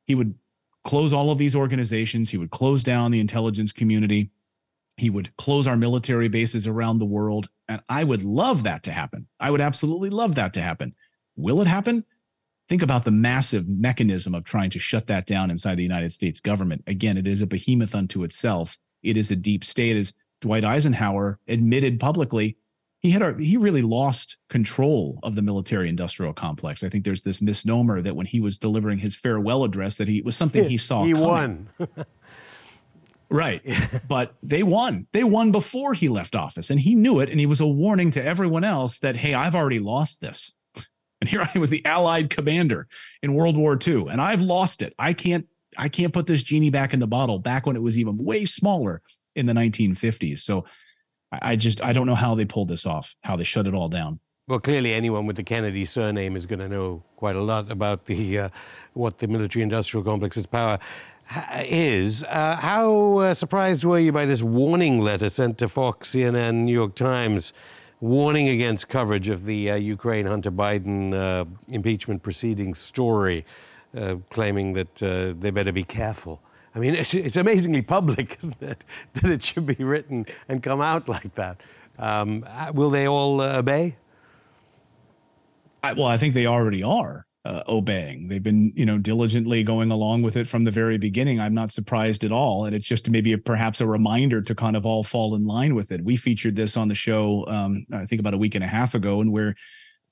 he 0.05 0.15
would 0.15 0.35
close 0.83 1.13
all 1.13 1.31
of 1.31 1.37
these 1.37 1.55
organizations. 1.55 2.29
He 2.29 2.37
would 2.37 2.51
close 2.51 2.83
down 2.83 3.11
the 3.11 3.19
intelligence 3.19 3.71
community. 3.71 4.31
He 4.97 5.09
would 5.09 5.35
close 5.37 5.67
our 5.67 5.75
military 5.75 6.27
bases 6.27 6.67
around 6.67 6.99
the 6.99 7.05
world. 7.05 7.49
And 7.67 7.81
I 7.87 8.03
would 8.03 8.23
love 8.23 8.63
that 8.63 8.83
to 8.83 8.91
happen. 8.91 9.27
I 9.39 9.51
would 9.51 9.61
absolutely 9.61 10.09
love 10.09 10.35
that 10.35 10.53
to 10.53 10.61
happen. 10.61 10.95
Will 11.35 11.61
it 11.61 11.67
happen? 11.67 12.05
Think 12.67 12.81
about 12.81 13.03
the 13.05 13.11
massive 13.11 13.67
mechanism 13.67 14.35
of 14.35 14.43
trying 14.43 14.69
to 14.71 14.79
shut 14.79 15.07
that 15.07 15.25
down 15.25 15.49
inside 15.51 15.75
the 15.75 15.83
United 15.83 16.13
States 16.13 16.39
government. 16.39 16.83
Again, 16.87 17.17
it 17.17 17.27
is 17.27 17.41
a 17.41 17.47
behemoth 17.47 17.95
unto 17.95 18.23
itself. 18.23 18.77
It 19.03 19.17
is 19.17 19.31
a 19.31 19.35
deep 19.35 19.63
state, 19.63 19.95
as 19.95 20.13
Dwight 20.41 20.65
Eisenhower 20.65 21.39
admitted 21.47 21.99
publicly. 21.99 22.57
He 22.99 23.11
had 23.11 23.21
a, 23.21 23.35
he 23.37 23.57
really 23.57 23.83
lost 23.83 24.37
control 24.49 25.19
of 25.23 25.35
the 25.35 25.41
military 25.41 25.87
industrial 25.87 26.33
complex. 26.33 26.83
I 26.83 26.89
think 26.89 27.05
there's 27.05 27.21
this 27.21 27.41
misnomer 27.41 28.01
that 28.01 28.15
when 28.15 28.25
he 28.25 28.39
was 28.39 28.57
delivering 28.57 28.97
his 28.97 29.15
farewell 29.15 29.63
address, 29.63 29.97
that 29.99 30.07
he 30.07 30.21
was 30.21 30.35
something 30.35 30.63
he 30.65 30.77
saw. 30.77 31.03
he 31.03 31.13
coming. 31.13 31.27
won. 31.27 31.69
Right. 33.29 33.61
but 34.07 34.35
they 34.41 34.63
won. 34.63 35.07
They 35.11 35.23
won 35.23 35.51
before 35.51 35.93
he 35.93 36.07
left 36.07 36.35
office 36.35 36.69
and 36.69 36.79
he 36.79 36.95
knew 36.95 37.19
it. 37.19 37.29
And 37.29 37.39
he 37.39 37.45
was 37.45 37.59
a 37.59 37.67
warning 37.67 38.09
to 38.11 38.23
everyone 38.23 38.63
else 38.63 38.99
that, 38.99 39.17
hey, 39.17 39.33
I've 39.33 39.53
already 39.55 39.79
lost 39.79 40.21
this. 40.21 40.53
And 41.21 41.29
here 41.29 41.45
I 41.55 41.59
was 41.59 41.69
the 41.69 41.85
Allied 41.85 42.29
commander 42.29 42.87
in 43.21 43.33
World 43.33 43.57
War 43.57 43.77
II, 43.85 44.07
and 44.09 44.21
I've 44.21 44.41
lost 44.41 44.81
it. 44.81 44.93
I 44.97 45.13
can't 45.13 45.47
I 45.77 45.89
can't 45.89 46.13
put 46.13 46.25
this 46.25 46.43
genie 46.43 46.69
back 46.69 46.93
in 46.93 46.99
the 46.99 47.07
bottle 47.07 47.39
back 47.39 47.65
when 47.65 47.75
it 47.75 47.81
was 47.81 47.99
even 47.99 48.17
way 48.17 48.45
smaller 48.45 49.01
in 49.35 49.45
the 49.45 49.53
1950s. 49.53 50.39
So 50.39 50.65
I 51.31 51.55
just 51.55 51.83
I 51.83 51.93
don't 51.93 52.07
know 52.07 52.15
how 52.15 52.35
they 52.35 52.45
pulled 52.45 52.69
this 52.69 52.85
off, 52.85 53.15
how 53.21 53.35
they 53.35 53.43
shut 53.43 53.67
it 53.67 53.73
all 53.73 53.89
down. 53.89 54.19
Well, 54.47 54.59
clearly, 54.59 54.93
anyone 54.93 55.25
with 55.25 55.35
the 55.35 55.43
Kennedy 55.43 55.83
surname 55.83 56.37
is 56.37 56.45
going 56.45 56.59
to 56.59 56.69
know 56.69 57.03
quite 57.17 57.35
a 57.35 57.41
lot 57.41 57.69
about 57.69 58.05
the 58.05 58.39
uh, 58.39 58.49
what 58.93 59.17
the 59.17 59.27
military-industrial 59.27 60.05
complex's 60.05 60.45
power 60.45 60.79
is. 61.65 62.23
Uh, 62.23 62.55
how 62.55 63.17
uh, 63.17 63.33
surprised 63.33 63.83
were 63.83 63.99
you 63.99 64.13
by 64.13 64.25
this 64.25 64.41
warning 64.41 65.01
letter 65.01 65.27
sent 65.29 65.57
to 65.57 65.67
Fox, 65.67 66.11
CNN, 66.11 66.63
New 66.63 66.71
York 66.71 66.95
Times? 66.95 67.51
Warning 67.99 68.47
against 68.47 68.87
coverage 68.89 69.29
of 69.29 69.45
the 69.45 69.71
uh, 69.71 69.75
Ukraine 69.75 70.25
Hunter 70.25 70.51
Biden 70.51 71.13
uh, 71.13 71.45
impeachment 71.67 72.23
proceedings 72.23 72.79
story, 72.79 73.45
uh, 73.95 74.17
claiming 74.29 74.73
that 74.73 75.03
uh, 75.03 75.33
they 75.37 75.49
better 75.49 75.71
be 75.71 75.83
careful. 75.83 76.41
I 76.75 76.79
mean, 76.79 76.93
it's, 76.93 77.13
it's, 77.13 77.37
amazingly 77.37 77.81
public, 77.81 78.37
isn't 78.43 78.61
it, 78.61 78.83
that 79.13 79.31
it 79.31 79.43
should 79.43 79.65
be 79.65 79.83
written 79.83 80.25
and 80.47 80.61
come 80.61 80.81
out 80.81 81.07
like 81.07 81.33
that. 81.35 81.59
Um, 81.97 82.45
uh, 82.47 82.71
will 82.73 82.91
they 82.91 83.07
all 83.07 83.41
uh, 83.41 83.57
obey? 83.59 83.95
I, 85.81 85.93
well, 85.93 86.07
I 86.07 86.17
think 86.17 86.33
they 86.33 86.45
already 86.45 86.83
are 86.83 87.26
uh, 87.45 87.63
obeying. 87.67 88.27
They've 88.27 88.43
been, 88.43 88.73
you 88.75 88.85
know, 88.85 88.97
diligently 88.97 89.63
going 89.63 89.89
along 89.89 90.23
with 90.23 90.35
it 90.35 90.47
from 90.47 90.65
the 90.65 90.71
very 90.71 90.97
beginning. 90.97 91.39
I'm 91.39 91.53
not 91.53 91.71
surprised 91.71 92.23
at 92.23 92.31
all, 92.31 92.65
and 92.65 92.75
it's 92.75 92.87
just 92.87 93.09
maybe 93.09 93.33
a, 93.33 93.37
perhaps 93.37 93.79
a 93.79 93.87
reminder 93.87 94.41
to 94.41 94.55
kind 94.55 94.75
of 94.75 94.85
all 94.85 95.03
fall 95.03 95.35
in 95.35 95.45
line 95.45 95.73
with 95.73 95.91
it. 95.91 96.03
We 96.03 96.17
featured 96.17 96.55
this 96.55 96.75
on 96.75 96.89
the 96.89 96.95
show, 96.95 97.45
um, 97.47 97.85
I 97.93 98.05
think 98.05 98.19
about 98.19 98.33
a 98.33 98.37
week 98.37 98.55
and 98.55 98.63
a 98.63 98.67
half 98.67 98.95
ago, 98.95 99.21
and 99.21 99.31
where 99.31 99.55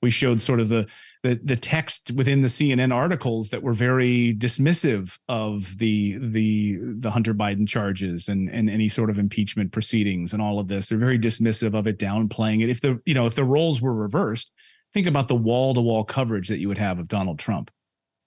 we 0.02 0.10
showed 0.10 0.40
sort 0.40 0.60
of 0.60 0.68
the 0.68 0.86
the 1.22 1.40
the 1.42 1.56
text 1.56 2.12
within 2.16 2.42
the 2.42 2.48
CNN 2.48 2.94
articles 2.94 3.50
that 3.50 3.62
were 3.62 3.72
very 3.72 4.34
dismissive 4.38 5.18
of 5.28 5.78
the 5.78 6.18
the 6.18 6.78
the 6.80 7.10
Hunter 7.10 7.34
Biden 7.34 7.66
charges 7.66 8.28
and 8.28 8.48
and 8.50 8.70
any 8.70 8.88
sort 8.88 9.10
of 9.10 9.18
impeachment 9.18 9.72
proceedings 9.72 10.32
and 10.32 10.42
all 10.42 10.58
of 10.58 10.68
this. 10.68 10.88
They're 10.88 10.98
very 10.98 11.18
dismissive 11.18 11.74
of 11.74 11.86
it, 11.86 11.98
downplaying 11.98 12.62
it. 12.62 12.70
If 12.70 12.80
the 12.80 13.00
you 13.04 13.14
know 13.14 13.26
if 13.26 13.34
the 13.34 13.44
roles 13.44 13.80
were 13.80 13.94
reversed, 13.94 14.52
think 14.96 15.06
about 15.06 15.28
the 15.28 15.36
wall 15.36 15.74
to 15.74 15.80
wall 15.82 16.04
coverage 16.04 16.48
that 16.48 16.58
you 16.58 16.68
would 16.68 16.78
have 16.78 16.98
of 16.98 17.06
Donald 17.06 17.38
Trump, 17.38 17.70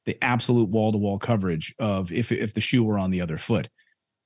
the 0.06 0.16
absolute 0.24 0.70
wall 0.70 0.92
to 0.92 1.00
wall 1.00 1.18
coverage 1.18 1.74
of 1.80 2.12
if 2.12 2.32
if 2.32 2.54
the 2.54 2.62
shoe 2.62 2.84
were 2.84 3.00
on 3.00 3.10
the 3.10 3.22
other 3.22 3.40
foot. 3.40 3.70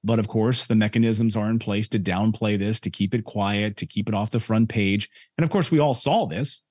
But 0.03 0.19
of 0.19 0.27
course, 0.27 0.67
the 0.67 0.75
mechanisms 0.75 1.38
are 1.38 1.49
in 1.49 1.58
place 1.58 1.88
to 1.89 1.99
downplay 1.99 2.60
this, 2.60 2.82
to 2.82 2.89
keep 2.89 3.15
it 3.15 3.23
quiet, 3.23 3.77
to 3.77 3.86
keep 3.86 4.10
it 4.10 4.13
off 4.13 4.32
the 4.32 4.41
front 4.41 4.67
page. 4.67 5.08
And 5.38 5.45
of 5.45 5.49
course, 5.49 5.71
we 5.71 5.79
all 5.79 5.93
saw 5.93 6.25
this 6.25 6.63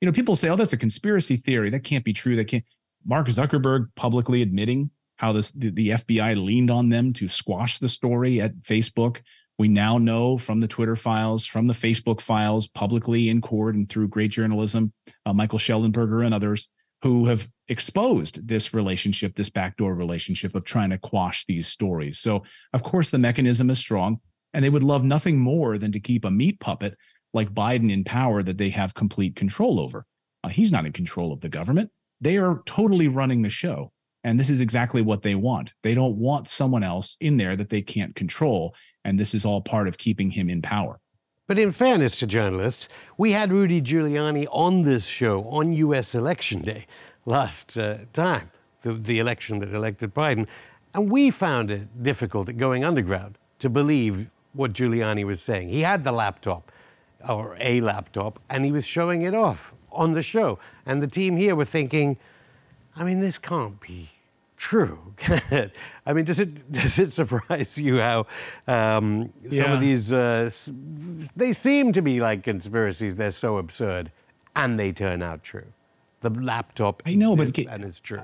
you 0.00 0.06
know, 0.06 0.12
people 0.12 0.36
say, 0.36 0.50
"Oh, 0.50 0.56
that's 0.56 0.74
a 0.74 0.76
conspiracy 0.76 1.34
theory. 1.34 1.70
That 1.70 1.82
can't 1.82 2.04
be 2.04 2.12
true. 2.12 2.36
That 2.36 2.46
can't." 2.46 2.64
Mark 3.04 3.26
Zuckerberg 3.26 3.88
publicly 3.96 4.42
admitting 4.42 4.90
how 5.16 5.32
this 5.32 5.50
the, 5.52 5.70
the 5.70 5.88
FBI 5.88 6.36
leaned 6.36 6.70
on 6.70 6.90
them 6.90 7.14
to 7.14 7.26
squash 7.26 7.78
the 7.78 7.88
story 7.88 8.38
at 8.38 8.60
Facebook. 8.60 9.22
We 9.58 9.68
now 9.68 9.98
know 9.98 10.36
from 10.36 10.60
the 10.60 10.68
Twitter 10.68 10.96
files, 10.96 11.46
from 11.46 11.68
the 11.68 11.74
Facebook 11.74 12.20
files, 12.20 12.66
publicly 12.68 13.28
in 13.28 13.40
court 13.40 13.76
and 13.76 13.88
through 13.88 14.08
great 14.08 14.30
journalism, 14.30 14.92
uh, 15.24 15.32
Michael 15.32 15.58
Shellenberger 15.58 16.24
and 16.24 16.34
others 16.34 16.68
who 17.02 17.26
have 17.26 17.48
exposed 17.68 18.48
this 18.48 18.72
relationship, 18.72 19.34
this 19.34 19.50
backdoor 19.50 19.94
relationship 19.94 20.54
of 20.54 20.64
trying 20.64 20.88
to 20.88 20.98
quash 20.98 21.44
these 21.44 21.68
stories. 21.68 22.18
So, 22.18 22.44
of 22.72 22.82
course, 22.82 23.10
the 23.10 23.18
mechanism 23.18 23.68
is 23.68 23.78
strong, 23.78 24.20
and 24.54 24.64
they 24.64 24.70
would 24.70 24.82
love 24.82 25.04
nothing 25.04 25.38
more 25.38 25.76
than 25.76 25.92
to 25.92 26.00
keep 26.00 26.24
a 26.24 26.30
meat 26.30 26.60
puppet 26.60 26.96
like 27.34 27.52
Biden 27.52 27.92
in 27.92 28.04
power 28.04 28.42
that 28.42 28.56
they 28.56 28.70
have 28.70 28.94
complete 28.94 29.36
control 29.36 29.78
over. 29.78 30.06
Uh, 30.42 30.48
he's 30.48 30.72
not 30.72 30.86
in 30.86 30.92
control 30.92 31.32
of 31.32 31.40
the 31.40 31.48
government. 31.50 31.90
They 32.20 32.38
are 32.38 32.62
totally 32.64 33.08
running 33.08 33.42
the 33.42 33.50
show. 33.50 33.92
And 34.24 34.40
this 34.40 34.48
is 34.48 34.62
exactly 34.62 35.02
what 35.02 35.22
they 35.22 35.34
want. 35.34 35.72
They 35.82 35.94
don't 35.94 36.16
want 36.16 36.48
someone 36.48 36.82
else 36.82 37.18
in 37.20 37.36
there 37.36 37.54
that 37.56 37.68
they 37.68 37.82
can't 37.82 38.14
control. 38.16 38.74
And 39.04 39.20
this 39.20 39.34
is 39.34 39.44
all 39.44 39.60
part 39.60 39.86
of 39.86 39.98
keeping 39.98 40.30
him 40.30 40.48
in 40.48 40.62
power. 40.62 40.98
But 41.46 41.58
in 41.58 41.72
fairness 41.72 42.16
to 42.20 42.26
journalists, 42.26 42.88
we 43.18 43.32
had 43.32 43.52
Rudy 43.52 43.82
Giuliani 43.82 44.46
on 44.50 44.82
this 44.82 45.06
show 45.06 45.42
on 45.44 45.74
US 45.74 46.14
Election 46.14 46.62
Day 46.62 46.86
last 47.26 47.76
uh, 47.76 47.98
time, 48.14 48.50
the, 48.80 48.94
the 48.94 49.18
election 49.18 49.58
that 49.58 49.74
elected 49.74 50.14
Biden. 50.14 50.48
And 50.94 51.10
we 51.10 51.30
found 51.30 51.70
it 51.70 52.02
difficult 52.02 52.56
going 52.56 52.82
underground 52.82 53.36
to 53.58 53.68
believe 53.68 54.30
what 54.54 54.72
Giuliani 54.72 55.24
was 55.24 55.42
saying. 55.42 55.68
He 55.68 55.82
had 55.82 56.02
the 56.02 56.12
laptop 56.12 56.72
or 57.28 57.58
a 57.60 57.80
laptop, 57.82 58.38
and 58.48 58.64
he 58.64 58.72
was 58.72 58.86
showing 58.86 59.22
it 59.22 59.34
off 59.34 59.74
on 59.92 60.12
the 60.12 60.22
show. 60.22 60.58
And 60.86 61.02
the 61.02 61.06
team 61.06 61.36
here 61.36 61.54
were 61.54 61.64
thinking, 61.64 62.16
I 62.96 63.04
mean, 63.04 63.20
this 63.20 63.38
can't 63.38 63.80
be 63.80 64.10
true. 64.56 65.14
I 66.06 66.12
mean, 66.12 66.24
does 66.24 66.40
it 66.40 66.70
does 66.72 66.98
it 66.98 67.12
surprise 67.12 67.78
you 67.78 67.98
how 67.98 68.26
um, 68.66 69.32
some 69.42 69.52
yeah. 69.52 69.74
of 69.74 69.80
these 69.80 70.12
uh, 70.12 70.50
they 71.36 71.52
seem 71.52 71.92
to 71.92 72.02
be 72.02 72.20
like 72.20 72.42
conspiracies? 72.42 73.16
They're 73.16 73.30
so 73.30 73.58
absurd, 73.58 74.10
and 74.54 74.78
they 74.78 74.92
turn 74.92 75.22
out 75.22 75.42
true. 75.42 75.66
The 76.20 76.30
laptop, 76.30 77.02
I 77.04 77.14
know, 77.14 77.36
but 77.36 77.56
and 77.58 77.84
it's 77.84 78.00
true. 78.00 78.22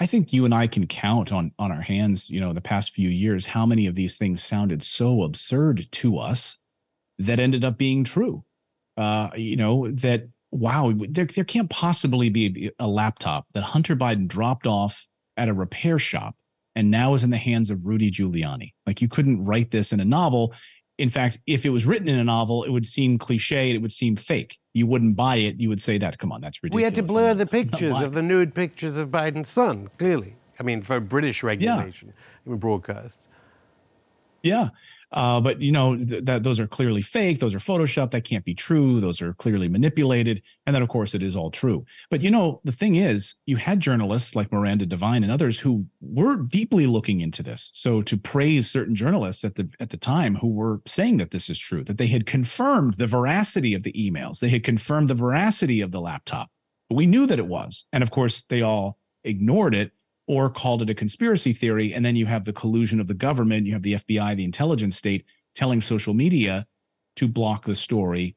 I 0.00 0.06
think 0.06 0.32
you 0.32 0.44
and 0.44 0.52
I 0.52 0.66
can 0.66 0.86
count 0.86 1.32
on 1.32 1.52
on 1.58 1.70
our 1.70 1.82
hands, 1.82 2.30
you 2.30 2.40
know, 2.40 2.52
the 2.52 2.60
past 2.60 2.92
few 2.92 3.08
years, 3.08 3.48
how 3.48 3.66
many 3.66 3.86
of 3.86 3.94
these 3.94 4.16
things 4.18 4.42
sounded 4.42 4.82
so 4.82 5.22
absurd 5.22 5.90
to 5.92 6.18
us 6.18 6.58
that 7.18 7.40
ended 7.40 7.64
up 7.64 7.78
being 7.78 8.04
true. 8.04 8.44
Uh, 8.96 9.30
you 9.36 9.56
know, 9.56 9.88
that 9.88 10.28
wow, 10.54 10.92
there, 11.08 11.26
there 11.26 11.44
can't 11.44 11.68
possibly 11.68 12.28
be 12.28 12.70
a 12.78 12.86
laptop 12.86 13.46
that 13.54 13.62
Hunter 13.62 13.96
Biden 13.96 14.28
dropped 14.28 14.66
off 14.66 15.06
at 15.36 15.48
a 15.48 15.52
repair 15.52 15.98
shop 15.98 16.36
and 16.76 16.90
now 16.90 17.14
is 17.14 17.24
in 17.24 17.30
the 17.30 17.36
hands 17.36 17.70
of 17.70 17.86
Rudy 17.86 18.10
Giuliani. 18.10 18.72
Like 18.86 19.02
you 19.02 19.08
couldn't 19.08 19.44
write 19.44 19.72
this 19.72 19.92
in 19.92 19.98
a 19.98 20.04
novel. 20.04 20.54
In 20.96 21.08
fact, 21.08 21.38
if 21.46 21.66
it 21.66 21.70
was 21.70 21.86
written 21.86 22.08
in 22.08 22.18
a 22.18 22.24
novel, 22.24 22.62
it 22.62 22.70
would 22.70 22.86
seem 22.86 23.18
cliche. 23.18 23.72
It 23.72 23.78
would 23.78 23.90
seem 23.90 24.14
fake. 24.14 24.58
You 24.74 24.86
wouldn't 24.86 25.16
buy 25.16 25.36
it. 25.36 25.58
You 25.58 25.68
would 25.70 25.82
say 25.82 25.98
that, 25.98 26.18
come 26.18 26.30
on, 26.30 26.40
that's 26.40 26.62
ridiculous. 26.62 26.80
We 26.80 26.84
had 26.84 26.94
to 26.94 27.02
blur 27.02 27.34
the 27.34 27.46
pictures 27.58 28.00
of 28.00 28.12
the 28.12 28.22
nude 28.22 28.54
pictures 28.54 28.96
of 28.96 29.08
Biden's 29.08 29.48
son, 29.48 29.90
clearly. 29.98 30.36
I 30.60 30.62
mean, 30.62 30.82
for 30.82 31.00
British 31.00 31.42
regulation 31.42 32.12
yeah. 32.46 32.54
broadcasts. 32.54 33.26
Yeah. 34.44 34.68
Uh, 35.14 35.40
but 35.40 35.62
you 35.62 35.70
know 35.70 35.96
th- 35.96 36.24
that 36.24 36.42
those 36.42 36.58
are 36.58 36.66
clearly 36.66 37.00
fake. 37.00 37.38
Those 37.38 37.54
are 37.54 37.60
Photoshop. 37.60 38.10
That 38.10 38.24
can't 38.24 38.44
be 38.44 38.54
true. 38.54 39.00
Those 39.00 39.22
are 39.22 39.32
clearly 39.32 39.68
manipulated. 39.68 40.42
And 40.66 40.74
then, 40.74 40.82
of 40.82 40.88
course, 40.88 41.14
it 41.14 41.22
is 41.22 41.36
all 41.36 41.52
true. 41.52 41.86
But 42.10 42.20
you 42.20 42.30
know, 42.32 42.60
the 42.64 42.72
thing 42.72 42.96
is, 42.96 43.36
you 43.46 43.56
had 43.56 43.78
journalists 43.78 44.34
like 44.34 44.52
Miranda 44.52 44.86
Devine 44.86 45.22
and 45.22 45.32
others 45.32 45.60
who 45.60 45.86
were 46.00 46.36
deeply 46.36 46.86
looking 46.86 47.20
into 47.20 47.44
this. 47.44 47.70
So 47.74 48.02
to 48.02 48.16
praise 48.16 48.68
certain 48.68 48.96
journalists 48.96 49.44
at 49.44 49.54
the 49.54 49.70
at 49.78 49.90
the 49.90 49.96
time 49.96 50.34
who 50.36 50.52
were 50.52 50.82
saying 50.84 51.18
that 51.18 51.30
this 51.30 51.48
is 51.48 51.60
true, 51.60 51.84
that 51.84 51.96
they 51.96 52.08
had 52.08 52.26
confirmed 52.26 52.94
the 52.94 53.06
veracity 53.06 53.72
of 53.74 53.84
the 53.84 53.92
emails, 53.92 54.40
they 54.40 54.48
had 54.48 54.64
confirmed 54.64 55.08
the 55.08 55.14
veracity 55.14 55.80
of 55.80 55.92
the 55.92 56.00
laptop. 56.00 56.50
We 56.90 57.06
knew 57.06 57.26
that 57.26 57.38
it 57.38 57.46
was, 57.46 57.86
and 57.92 58.02
of 58.02 58.10
course, 58.10 58.44
they 58.48 58.62
all 58.62 58.98
ignored 59.22 59.74
it 59.74 59.92
or 60.26 60.48
called 60.48 60.82
it 60.82 60.90
a 60.90 60.94
conspiracy 60.94 61.52
theory. 61.52 61.92
And 61.92 62.04
then 62.04 62.16
you 62.16 62.26
have 62.26 62.44
the 62.44 62.52
collusion 62.52 63.00
of 63.00 63.06
the 63.06 63.14
government, 63.14 63.66
you 63.66 63.72
have 63.74 63.82
the 63.82 63.94
FBI, 63.94 64.36
the 64.36 64.44
intelligence 64.44 64.96
state 64.96 65.24
telling 65.54 65.80
social 65.80 66.14
media 66.14 66.66
to 67.16 67.28
block 67.28 67.64
the 67.64 67.74
story, 67.74 68.36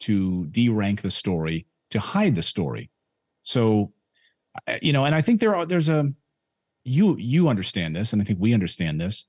to 0.00 0.46
derank 0.46 1.02
the 1.02 1.10
story, 1.10 1.66
to 1.90 2.00
hide 2.00 2.34
the 2.34 2.42
story. 2.42 2.90
So, 3.42 3.92
you 4.82 4.92
know, 4.92 5.04
and 5.04 5.14
I 5.14 5.20
think 5.20 5.40
there 5.40 5.54
are 5.54 5.66
there's 5.66 5.88
a 5.88 6.12
you 6.84 7.16
you 7.18 7.48
understand 7.48 7.94
this, 7.94 8.12
and 8.12 8.20
I 8.20 8.24
think 8.24 8.40
we 8.40 8.54
understand 8.54 9.00
this. 9.00 9.26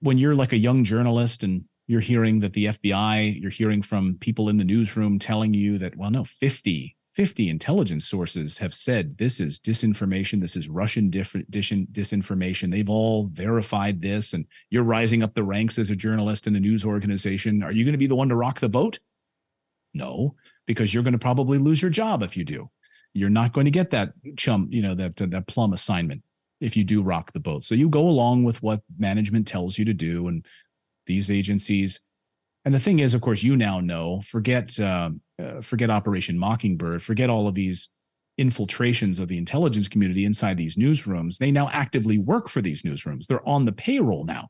When 0.00 0.18
you're 0.18 0.34
like 0.34 0.52
a 0.52 0.58
young 0.58 0.84
journalist 0.84 1.42
and 1.44 1.64
you're 1.86 2.00
hearing 2.00 2.40
that 2.40 2.52
the 2.52 2.66
FBI, 2.66 3.40
you're 3.40 3.50
hearing 3.50 3.82
from 3.82 4.16
people 4.20 4.48
in 4.48 4.56
the 4.56 4.64
newsroom 4.64 5.18
telling 5.18 5.54
you 5.54 5.78
that, 5.78 5.96
well, 5.96 6.10
no, 6.10 6.24
50, 6.24 6.96
50 7.12 7.50
intelligence 7.50 8.08
sources 8.08 8.58
have 8.58 8.72
said 8.72 9.18
this 9.18 9.38
is 9.38 9.60
disinformation, 9.60 10.40
this 10.40 10.56
is 10.56 10.68
Russian 10.68 11.10
disinformation. 11.10 12.70
They've 12.70 12.88
all 12.88 13.26
verified 13.26 14.00
this, 14.00 14.32
and 14.32 14.46
you're 14.70 14.82
rising 14.82 15.22
up 15.22 15.34
the 15.34 15.44
ranks 15.44 15.78
as 15.78 15.90
a 15.90 15.96
journalist 15.96 16.46
in 16.46 16.56
a 16.56 16.60
news 16.60 16.86
organization. 16.86 17.62
Are 17.62 17.72
you 17.72 17.84
going 17.84 17.92
to 17.92 17.98
be 17.98 18.06
the 18.06 18.14
one 18.14 18.30
to 18.30 18.36
rock 18.36 18.60
the 18.60 18.68
boat? 18.70 18.98
No, 19.92 20.36
because 20.66 20.94
you're 20.94 21.02
going 21.02 21.12
to 21.12 21.18
probably 21.18 21.58
lose 21.58 21.82
your 21.82 21.90
job 21.90 22.22
if 22.22 22.34
you 22.34 22.44
do. 22.44 22.70
You're 23.12 23.28
not 23.28 23.52
going 23.52 23.66
to 23.66 23.70
get 23.70 23.90
that 23.90 24.14
chum, 24.38 24.68
you 24.70 24.80
know, 24.80 24.94
that 24.94 25.16
that 25.16 25.46
plum 25.46 25.74
assignment 25.74 26.22
if 26.62 26.78
you 26.78 26.84
do 26.84 27.02
rock 27.02 27.32
the 27.32 27.40
boat. 27.40 27.62
So 27.62 27.74
you 27.74 27.90
go 27.90 28.08
along 28.08 28.44
with 28.44 28.62
what 28.62 28.80
management 28.96 29.46
tells 29.46 29.76
you 29.76 29.84
to 29.84 29.92
do, 29.92 30.28
and 30.28 30.46
these 31.06 31.30
agencies 31.30 32.00
and 32.64 32.72
the 32.72 32.80
thing 32.80 33.00
is, 33.00 33.14
of 33.14 33.20
course, 33.20 33.42
you 33.42 33.56
now 33.56 33.80
know. 33.80 34.20
Forget 34.20 34.78
uh, 34.78 35.10
uh, 35.38 35.60
forget 35.60 35.90
Operation 35.90 36.38
Mockingbird. 36.38 37.02
Forget 37.02 37.30
all 37.30 37.48
of 37.48 37.54
these 37.54 37.88
infiltrations 38.38 39.18
of 39.20 39.28
the 39.28 39.38
intelligence 39.38 39.88
community 39.88 40.24
inside 40.24 40.56
these 40.56 40.76
newsrooms. 40.76 41.38
They 41.38 41.50
now 41.50 41.68
actively 41.72 42.18
work 42.18 42.48
for 42.48 42.62
these 42.62 42.82
newsrooms. 42.82 43.26
They're 43.26 43.46
on 43.48 43.64
the 43.64 43.72
payroll 43.72 44.24
now. 44.24 44.48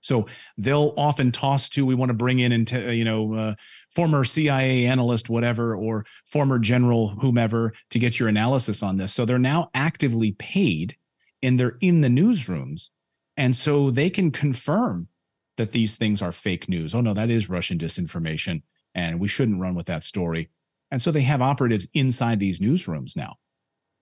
So 0.00 0.26
they'll 0.56 0.94
often 0.96 1.32
toss 1.32 1.68
to 1.70 1.84
we 1.84 1.94
want 1.94 2.10
to 2.10 2.14
bring 2.14 2.38
in 2.38 2.52
into 2.52 2.94
you 2.94 3.04
know 3.04 3.34
uh, 3.34 3.54
former 3.94 4.24
CIA 4.24 4.86
analyst 4.86 5.28
whatever 5.28 5.74
or 5.74 6.06
former 6.24 6.58
general 6.58 7.08
whomever 7.08 7.72
to 7.90 7.98
get 7.98 8.20
your 8.20 8.28
analysis 8.28 8.82
on 8.82 8.96
this. 8.96 9.12
So 9.12 9.24
they're 9.24 9.38
now 9.38 9.70
actively 9.74 10.32
paid 10.32 10.96
and 11.42 11.58
they're 11.58 11.78
in 11.80 12.00
the 12.02 12.08
newsrooms 12.08 12.90
and 13.38 13.54
so 13.54 13.90
they 13.90 14.10
can 14.10 14.32
confirm 14.32 15.08
that 15.56 15.70
these 15.70 15.96
things 15.96 16.20
are 16.20 16.32
fake 16.32 16.68
news. 16.68 16.94
Oh, 16.94 17.00
no, 17.00 17.14
that 17.14 17.30
is 17.30 17.48
Russian 17.48 17.78
disinformation. 17.78 18.62
And 18.98 19.20
we 19.20 19.28
shouldn't 19.28 19.60
run 19.60 19.76
with 19.76 19.86
that 19.86 20.02
story. 20.02 20.48
And 20.90 21.00
so 21.00 21.12
they 21.12 21.20
have 21.20 21.40
operatives 21.40 21.86
inside 21.94 22.40
these 22.40 22.58
newsrooms 22.58 23.16
now. 23.16 23.36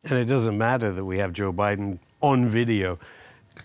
And 0.08 0.18
it 0.18 0.24
doesn't 0.24 0.56
matter 0.56 0.90
that 0.90 1.04
we 1.04 1.18
have 1.18 1.34
Joe 1.34 1.52
Biden 1.52 1.98
on 2.22 2.48
video 2.48 2.98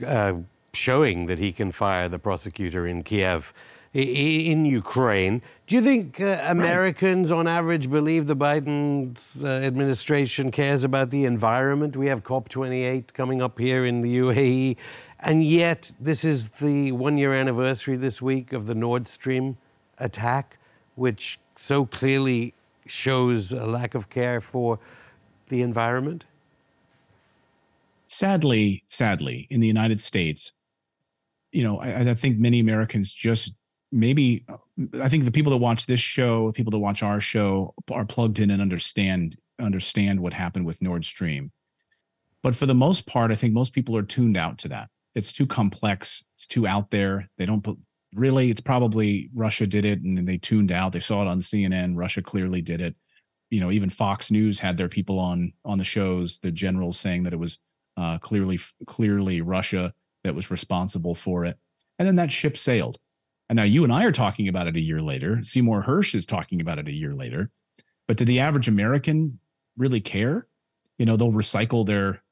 uh, 0.06 0.34
showing 0.74 1.28
that 1.28 1.40
he 1.40 1.54
can 1.54 1.72
fire 1.72 2.10
the 2.10 2.20
prosecutor 2.20 2.86
in 2.86 3.04
Kiev 3.04 3.54
in 3.94 4.66
Ukraine. 4.66 5.42
Do 5.68 5.76
you 5.76 5.82
think 5.82 6.20
uh, 6.20 6.42
Americans, 6.48 7.32
on 7.32 7.48
average, 7.48 7.90
believe 7.90 8.26
the 8.26 8.36
Biden 8.36 9.18
uh, 9.42 9.48
administration 9.48 10.52
cares 10.52 10.84
about 10.84 11.12
the 11.12 11.24
environment? 11.26 11.96
We 11.96 12.08
have 12.08 12.24
COP28 12.24 13.14
coming 13.14 13.42
up 13.42 13.60
here 13.60 13.86
in 13.86 14.02
the 14.02 14.18
UAE, 14.18 14.78
and 15.20 15.44
yet 15.44 15.92
this 16.00 16.24
is 16.24 16.50
the 16.50 16.92
one 16.94 17.18
year 17.18 17.34
anniversary 17.34 17.98
this 17.98 18.22
week 18.22 18.54
of 18.54 18.66
the 18.66 18.76
Nord 18.76 19.08
Stream 19.08 19.58
attack, 19.98 20.58
which 20.96 21.40
so 21.56 21.86
clearly 21.86 22.54
shows 22.86 23.52
a 23.52 23.66
lack 23.66 23.96
of 23.96 24.10
care 24.10 24.42
for 24.42 24.80
the 25.48 25.62
environment? 25.62 26.26
Sadly, 28.08 28.84
sadly, 28.88 29.48
in 29.50 29.60
the 29.62 29.68
United 29.68 30.02
States, 30.02 30.54
you 31.52 31.64
know, 31.64 31.80
I, 31.80 32.10
I 32.10 32.14
think 32.14 32.38
many 32.38 32.60
Americans 32.60 33.14
just 33.14 33.54
maybe 33.92 34.46
I 35.00 35.10
think 35.10 35.26
the 35.26 35.32
people 35.32 35.52
that 35.52 35.58
watch 35.58 35.86
this 35.86 36.00
show, 36.00 36.52
people 36.54 36.72
that 36.72 36.80
watch 36.80 37.04
our 37.04 37.20
show, 37.20 37.74
are 37.92 38.06
plugged 38.06 38.40
in 38.40 38.52
and 38.52 38.62
understand 38.62 39.38
understand 39.60 40.20
what 40.20 40.34
happened 40.34 40.66
with 40.66 40.82
Nord 40.82 41.06
Stream. 41.06 41.52
But 42.42 42.56
for 42.56 42.66
the 42.66 42.74
most 42.74 43.06
part, 43.06 43.32
I 43.32 43.36
think 43.36 43.54
most 43.54 43.74
people 43.74 43.96
are 43.96 44.04
tuned 44.04 44.38
out 44.38 44.58
to 44.60 44.68
that. 44.70 44.90
It's 45.14 45.34
too 45.34 45.46
complex. 45.46 46.24
It's 46.36 46.48
too 46.48 46.66
out 46.66 46.90
there. 46.90 47.30
They 47.38 47.46
don't 47.46 47.64
really. 48.16 48.50
It's 48.50 48.62
probably 48.62 49.30
Russia 49.34 49.68
did 49.68 49.86
it, 49.86 50.02
and 50.02 50.28
they 50.28 50.38
tuned 50.38 50.72
out. 50.72 50.94
They 50.94 51.00
saw 51.00 51.22
it 51.22 51.28
on 51.28 51.40
CNN. 51.40 51.98
Russia 51.98 52.22
clearly 52.22 52.62
did 52.62 52.82
it. 52.82 52.96
You 53.50 53.60
know, 53.60 53.72
even 53.72 53.90
Fox 53.90 54.32
News 54.32 54.60
had 54.60 54.78
their 54.78 54.90
people 54.90 55.20
on 55.20 55.54
on 55.66 55.78
the 55.78 55.84
shows. 55.84 56.40
The 56.40 56.52
generals 56.52 57.00
saying 57.00 57.24
that 57.24 57.34
it 57.34 57.40
was 57.40 57.60
uh, 57.98 58.18
clearly 58.20 58.60
clearly 58.86 59.42
Russia 59.42 59.94
that 60.24 60.36
was 60.36 60.52
responsible 60.52 61.16
for 61.16 61.46
it. 61.46 61.58
And 62.00 62.08
then 62.08 62.16
that 62.16 62.32
ship 62.32 62.58
sailed. 62.58 62.98
And 63.50 63.58
now 63.58 63.64
you 63.64 63.84
and 63.84 63.92
I 63.92 64.06
are 64.06 64.12
talking 64.12 64.48
about 64.48 64.68
it 64.68 64.78
a 64.78 64.82
year 64.82 65.02
later. 65.02 65.44
Seymour 65.44 65.84
Hersh 65.84 66.16
is 66.16 66.26
talking 66.26 66.62
about 66.62 66.80
it 66.80 66.88
a 66.88 66.94
year 66.94 67.14
later. 67.14 67.52
But 68.08 68.18
did 68.18 68.28
the 68.28 68.40
average 68.40 68.68
American 68.68 69.40
really 69.78 70.00
care? 70.00 70.48
You 70.98 71.06
know, 71.06 71.18
they'll 71.18 71.32
recycle 71.32 71.86
their 71.86 72.24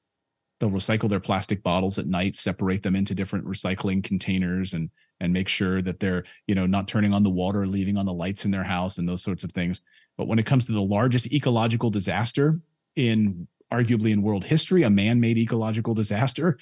they'll 0.60 0.70
recycle 0.70 1.10
their 1.10 1.20
plastic 1.20 1.64
bottles 1.64 1.98
at 1.98 2.08
night, 2.08 2.36
separate 2.36 2.84
them 2.84 2.96
into 2.96 3.16
different 3.16 3.46
recycling 3.46 4.04
containers 4.04 4.74
and 4.74 4.90
and 5.20 5.34
make 5.34 5.48
sure 5.48 5.82
that 5.82 6.00
they're, 6.00 6.24
you 6.48 6.56
know, 6.56 6.66
not 6.66 6.88
turning 6.88 7.14
on 7.14 7.24
the 7.24 7.30
water, 7.30 7.68
leaving 7.68 7.98
on 7.98 8.06
the 8.06 8.14
lights 8.14 8.46
in 8.46 8.52
their 8.52 8.64
house 8.64 8.98
and 8.98 9.08
those 9.08 9.24
sorts 9.24 9.44
of 9.44 9.52
things. 9.52 9.82
But 10.18 10.28
when 10.28 10.40
it 10.40 10.46
comes 10.46 10.66
to 10.66 10.72
the 10.72 10.82
largest 10.82 11.32
ecological 11.34 11.90
disaster 11.90 12.60
in 12.96 13.48
arguably 13.72 14.12
in 14.12 14.22
world 14.22 14.46
history, 14.46 14.84
a 14.84 14.90
man-made 14.90 15.38
ecological 15.38 15.94
disaster, 15.94 16.58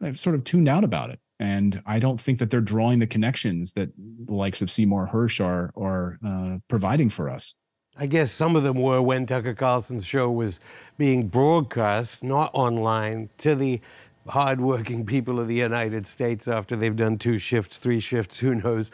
they've 0.00 0.18
sort 0.18 0.34
of 0.34 0.44
tuned 0.44 0.68
out 0.68 0.84
about 0.84 1.10
it. 1.10 1.20
And 1.38 1.82
I 1.86 1.98
don't 1.98 2.20
think 2.20 2.38
that 2.38 2.50
they're 2.50 2.60
drawing 2.60 2.98
the 2.98 3.06
connections 3.06 3.72
that 3.72 3.90
the 3.96 4.34
likes 4.34 4.62
of 4.62 4.70
Seymour 4.70 5.10
Hersh 5.12 5.44
are 5.44 5.72
are 5.76 6.18
uh, 6.24 6.58
providing 6.68 7.10
for 7.10 7.28
us. 7.28 7.54
I 7.96 8.06
guess 8.06 8.30
some 8.30 8.56
of 8.56 8.62
them 8.62 8.80
were 8.80 9.02
when 9.02 9.26
Tucker 9.26 9.54
Carlson's 9.54 10.06
show 10.06 10.30
was 10.30 10.60
being 10.96 11.28
broadcast, 11.28 12.22
not 12.22 12.50
online, 12.54 13.28
to 13.38 13.54
the 13.54 13.80
hardworking 14.28 15.04
people 15.04 15.40
of 15.40 15.48
the 15.48 15.56
United 15.56 16.06
States 16.06 16.46
after 16.46 16.76
they've 16.76 16.96
done 16.96 17.18
two 17.18 17.38
shifts, 17.38 17.76
three 17.78 18.00
shifts, 18.00 18.40
who 18.40 18.54
knows 18.54 18.90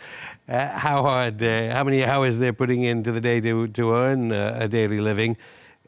uh, 0.49 0.69
how 0.79 1.03
hard, 1.03 1.43
uh, 1.43 1.73
how 1.73 1.85
many 1.85 2.05
hours 2.05 2.39
they're 2.39 2.53
putting 2.53 2.83
into 2.83 3.13
the 3.13 3.21
day 3.21 3.41
to, 3.41 3.69
to 3.69 3.93
earn 3.93 4.33
uh, 4.33 4.57
a 4.61 4.69
daily 4.69 5.01
living. 5.01 5.37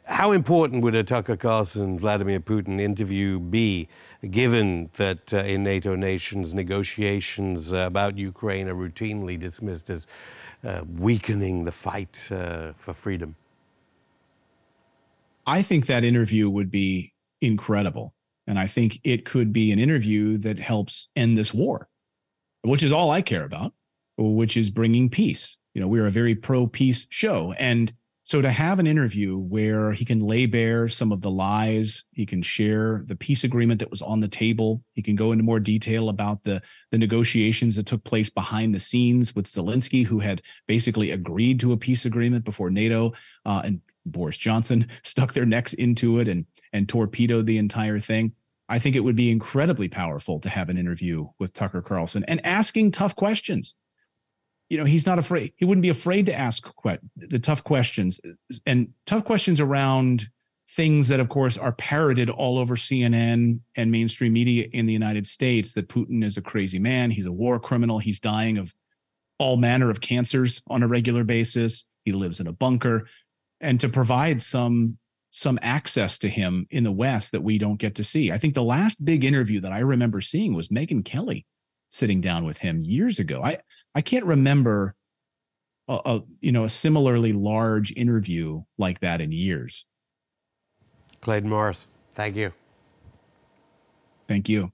How 0.07 0.33
important 0.33 0.83
would 0.83 0.95
a 0.95 1.05
Tucker 1.05 1.37
Carlson 1.37 1.99
Vladimir 1.99 2.41
Putin 2.41 2.81
interview 2.81 3.39
be, 3.39 3.89
given 4.31 4.91
that 4.95 5.33
uh, 5.33 5.39
in 5.39 5.63
NATO 5.63 5.95
nations 5.95 6.53
negotiations 6.53 7.73
about 7.73 8.19
Ukraine 8.19 8.69
are 8.69 8.75
routinely 8.75 9.39
dismissed 9.39 9.89
as 9.89 10.07
uh, 10.65 10.83
weakening 10.99 11.65
the 11.65 11.73
fight 11.73 12.29
uh, 12.31 12.73
for 12.77 12.93
freedom? 12.93 13.37
I 15.47 15.63
think 15.63 15.87
that 15.87 16.05
interview 16.05 16.51
would 16.51 16.71
be 16.71 17.13
incredible. 17.41 18.13
And 18.47 18.59
I 18.59 18.67
think 18.67 18.99
it 19.05 19.25
could 19.25 19.53
be 19.53 19.73
an 19.73 19.79
interview 19.79 20.37
that 20.39 20.59
helps 20.59 21.11
end 21.15 21.37
this 21.37 21.55
war, 21.55 21.89
which 22.63 22.83
is 22.83 22.93
all 22.93 23.11
I 23.11 23.23
care 23.23 23.45
about, 23.45 23.73
which 24.17 24.57
is 24.57 24.71
bringing 24.71 25.09
peace. 25.09 25.57
You 25.75 25.81
know, 25.81 25.89
we're 25.89 26.07
a 26.07 26.11
very 26.11 26.35
pro 26.35 26.67
peace 26.67 27.07
show. 27.11 27.53
And 27.53 27.93
so 28.25 28.41
to 28.43 28.51
have 28.51 28.79
an 28.79 28.87
interview 28.87 29.37
where 29.37 29.93
he 29.93 30.05
can 30.05 30.21
lay 30.21 30.47
bare 30.47 30.89
some 30.89 31.11
of 31.11 31.21
the 31.21 31.31
lies, 31.31 32.05
he 32.13 32.27
can 32.27 32.43
share 32.43 33.03
the 33.07 33.17
peace 33.17 33.43
agreement 33.45 33.81
that 33.81 33.91
was 33.91 34.03
on 34.03 34.21
the 34.21 34.29
table, 34.29 34.85
he 34.93 35.03
can 35.03 35.17
go 35.17 35.33
into 35.33 35.43
more 35.43 35.59
detail 35.59 36.09
about 36.09 36.45
the 36.45 36.63
the 36.93 36.99
negotiations 36.99 37.77
that 37.77 37.87
took 37.87 38.05
place 38.05 38.31
behind 38.31 38.75
the 38.75 38.79
scenes 38.79 39.35
with 39.35 39.47
Zelensky, 39.47 40.05
who 40.05 40.21
had 40.21 40.43
basically 40.69 41.11
agreed 41.11 41.59
to 41.59 41.73
a 41.73 41.77
peace 41.77 42.05
agreement 42.05 42.45
before 42.45 42.71
NATO 42.71 43.15
uh, 43.45 43.63
and 43.65 43.81
Boris 44.07 44.37
Johnson 44.37 44.87
stuck 45.03 45.33
their 45.33 45.47
necks 45.47 45.73
into 45.73 46.19
it 46.19 46.29
and 46.29 46.47
and 46.73 46.89
torpedoed 46.89 47.47
the 47.47 47.59
entire 47.59 47.99
thing. 47.99 48.33
I 48.69 48.79
think 48.79 48.95
it 48.95 49.01
would 49.01 49.17
be 49.17 49.31
incredibly 49.31 49.89
powerful 49.89 50.39
to 50.41 50.49
have 50.49 50.69
an 50.69 50.79
interview 50.79 51.29
with 51.39 51.53
Tucker 51.53 51.83
Carlson 51.83 52.25
and 52.29 52.45
asking 52.47 52.93
tough 52.93 53.17
questions 53.17 53.75
you 54.71 54.79
know 54.79 54.85
he's 54.85 55.05
not 55.05 55.19
afraid 55.19 55.53
he 55.57 55.65
wouldn't 55.67 55.83
be 55.83 55.91
afraid 55.91 56.25
to 56.27 56.35
ask 56.35 56.65
que- 56.83 56.99
the 57.17 57.39
tough 57.39 57.63
questions 57.63 58.21
and 58.65 58.89
tough 59.05 59.25
questions 59.25 59.61
around 59.61 60.29
things 60.69 61.09
that 61.09 61.21
of 61.21 61.29
course 61.29 61.59
are 61.59 61.73
parroted 61.73 62.31
all 62.31 62.57
over 62.57 62.77
CNN 62.77 63.61
and 63.77 63.91
mainstream 63.91 64.33
media 64.33 64.69
in 64.73 64.87
the 64.87 64.93
United 64.93 65.27
States 65.27 65.75
that 65.75 65.89
Putin 65.89 66.25
is 66.25 66.37
a 66.37 66.43
crazy 66.43 66.79
man 66.79 67.11
he's 67.11 67.27
a 67.27 67.33
war 67.33 67.59
criminal 67.59 67.99
he's 67.99 68.21
dying 68.21 68.57
of 68.57 68.73
all 69.39 69.57
manner 69.57 69.91
of 69.91 70.01
cancers 70.01 70.63
on 70.69 70.83
a 70.83 70.89
regular 70.89 71.25
basis 71.25 71.87
he 72.05 72.13
lives 72.13 72.41
in 72.41 72.47
a 72.47 72.53
bunker 72.53 73.07
and 73.61 73.81
to 73.81 73.89
provide 73.89 74.41
some 74.41 74.97
some 75.33 75.59
access 75.63 76.19
to 76.19 76.29
him 76.29 76.67
in 76.71 76.83
the 76.83 76.91
west 76.91 77.31
that 77.31 77.43
we 77.43 77.57
don't 77.57 77.79
get 77.79 77.95
to 77.95 78.05
see 78.05 78.33
i 78.33 78.37
think 78.37 78.55
the 78.55 78.63
last 78.63 79.05
big 79.05 79.25
interview 79.25 79.61
that 79.61 79.73
i 79.73 79.79
remember 79.79 80.21
seeing 80.21 80.55
was 80.55 80.69
Megyn 80.69 81.05
Kelly 81.05 81.47
sitting 81.91 82.21
down 82.21 82.47
with 82.47 82.59
him 82.59 82.79
years 82.81 83.19
ago. 83.19 83.43
I 83.43 83.59
I 83.95 84.01
can't 84.01 84.25
remember 84.25 84.95
a, 85.89 86.01
a, 86.05 86.23
you 86.41 86.53
know 86.53 86.65
a 86.65 86.69
similarly 86.69 87.33
large 87.33 87.93
interview 87.93 88.63
like 88.79 89.01
that 89.01 89.21
in 89.21 89.33
years. 89.33 89.87
Clayton 91.21 91.51
Morris, 91.51 91.89
thank 92.13 92.37
you. 92.37 92.53
Thank 94.27 94.49
you. 94.49 94.71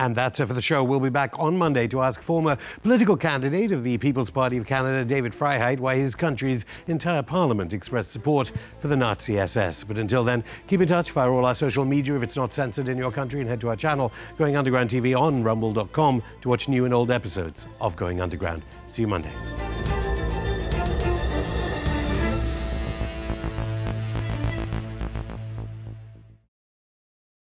And 0.00 0.16
that's 0.16 0.40
it 0.40 0.46
for 0.46 0.54
the 0.54 0.62
show. 0.62 0.82
We'll 0.82 0.98
be 0.98 1.10
back 1.10 1.38
on 1.38 1.58
Monday 1.58 1.86
to 1.88 2.00
ask 2.00 2.22
former 2.22 2.56
political 2.82 3.18
candidate 3.18 3.70
of 3.70 3.84
the 3.84 3.98
People's 3.98 4.30
Party 4.30 4.56
of 4.56 4.64
Canada, 4.64 5.04
David 5.04 5.32
Freiheit, 5.32 5.78
why 5.78 5.96
his 5.96 6.14
country's 6.14 6.64
entire 6.86 7.22
parliament 7.22 7.74
expressed 7.74 8.10
support 8.10 8.50
for 8.78 8.88
the 8.88 8.96
Nazi 8.96 9.38
SS. 9.38 9.84
But 9.84 9.98
until 9.98 10.24
then, 10.24 10.42
keep 10.68 10.80
in 10.80 10.88
touch 10.88 11.10
via 11.10 11.30
all 11.30 11.44
our 11.44 11.54
social 11.54 11.84
media 11.84 12.16
if 12.16 12.22
it's 12.22 12.36
not 12.36 12.54
censored 12.54 12.88
in 12.88 12.96
your 12.96 13.12
country, 13.12 13.40
and 13.40 13.48
head 13.48 13.60
to 13.60 13.68
our 13.68 13.76
channel, 13.76 14.10
Going 14.38 14.56
Underground 14.56 14.88
TV, 14.88 15.14
on 15.14 15.42
rumble.com 15.42 16.22
to 16.40 16.48
watch 16.48 16.66
new 16.66 16.86
and 16.86 16.94
old 16.94 17.10
episodes 17.10 17.66
of 17.78 17.94
Going 17.94 18.22
Underground. 18.22 18.62
See 18.86 19.02
you 19.02 19.08
Monday. 19.08 19.32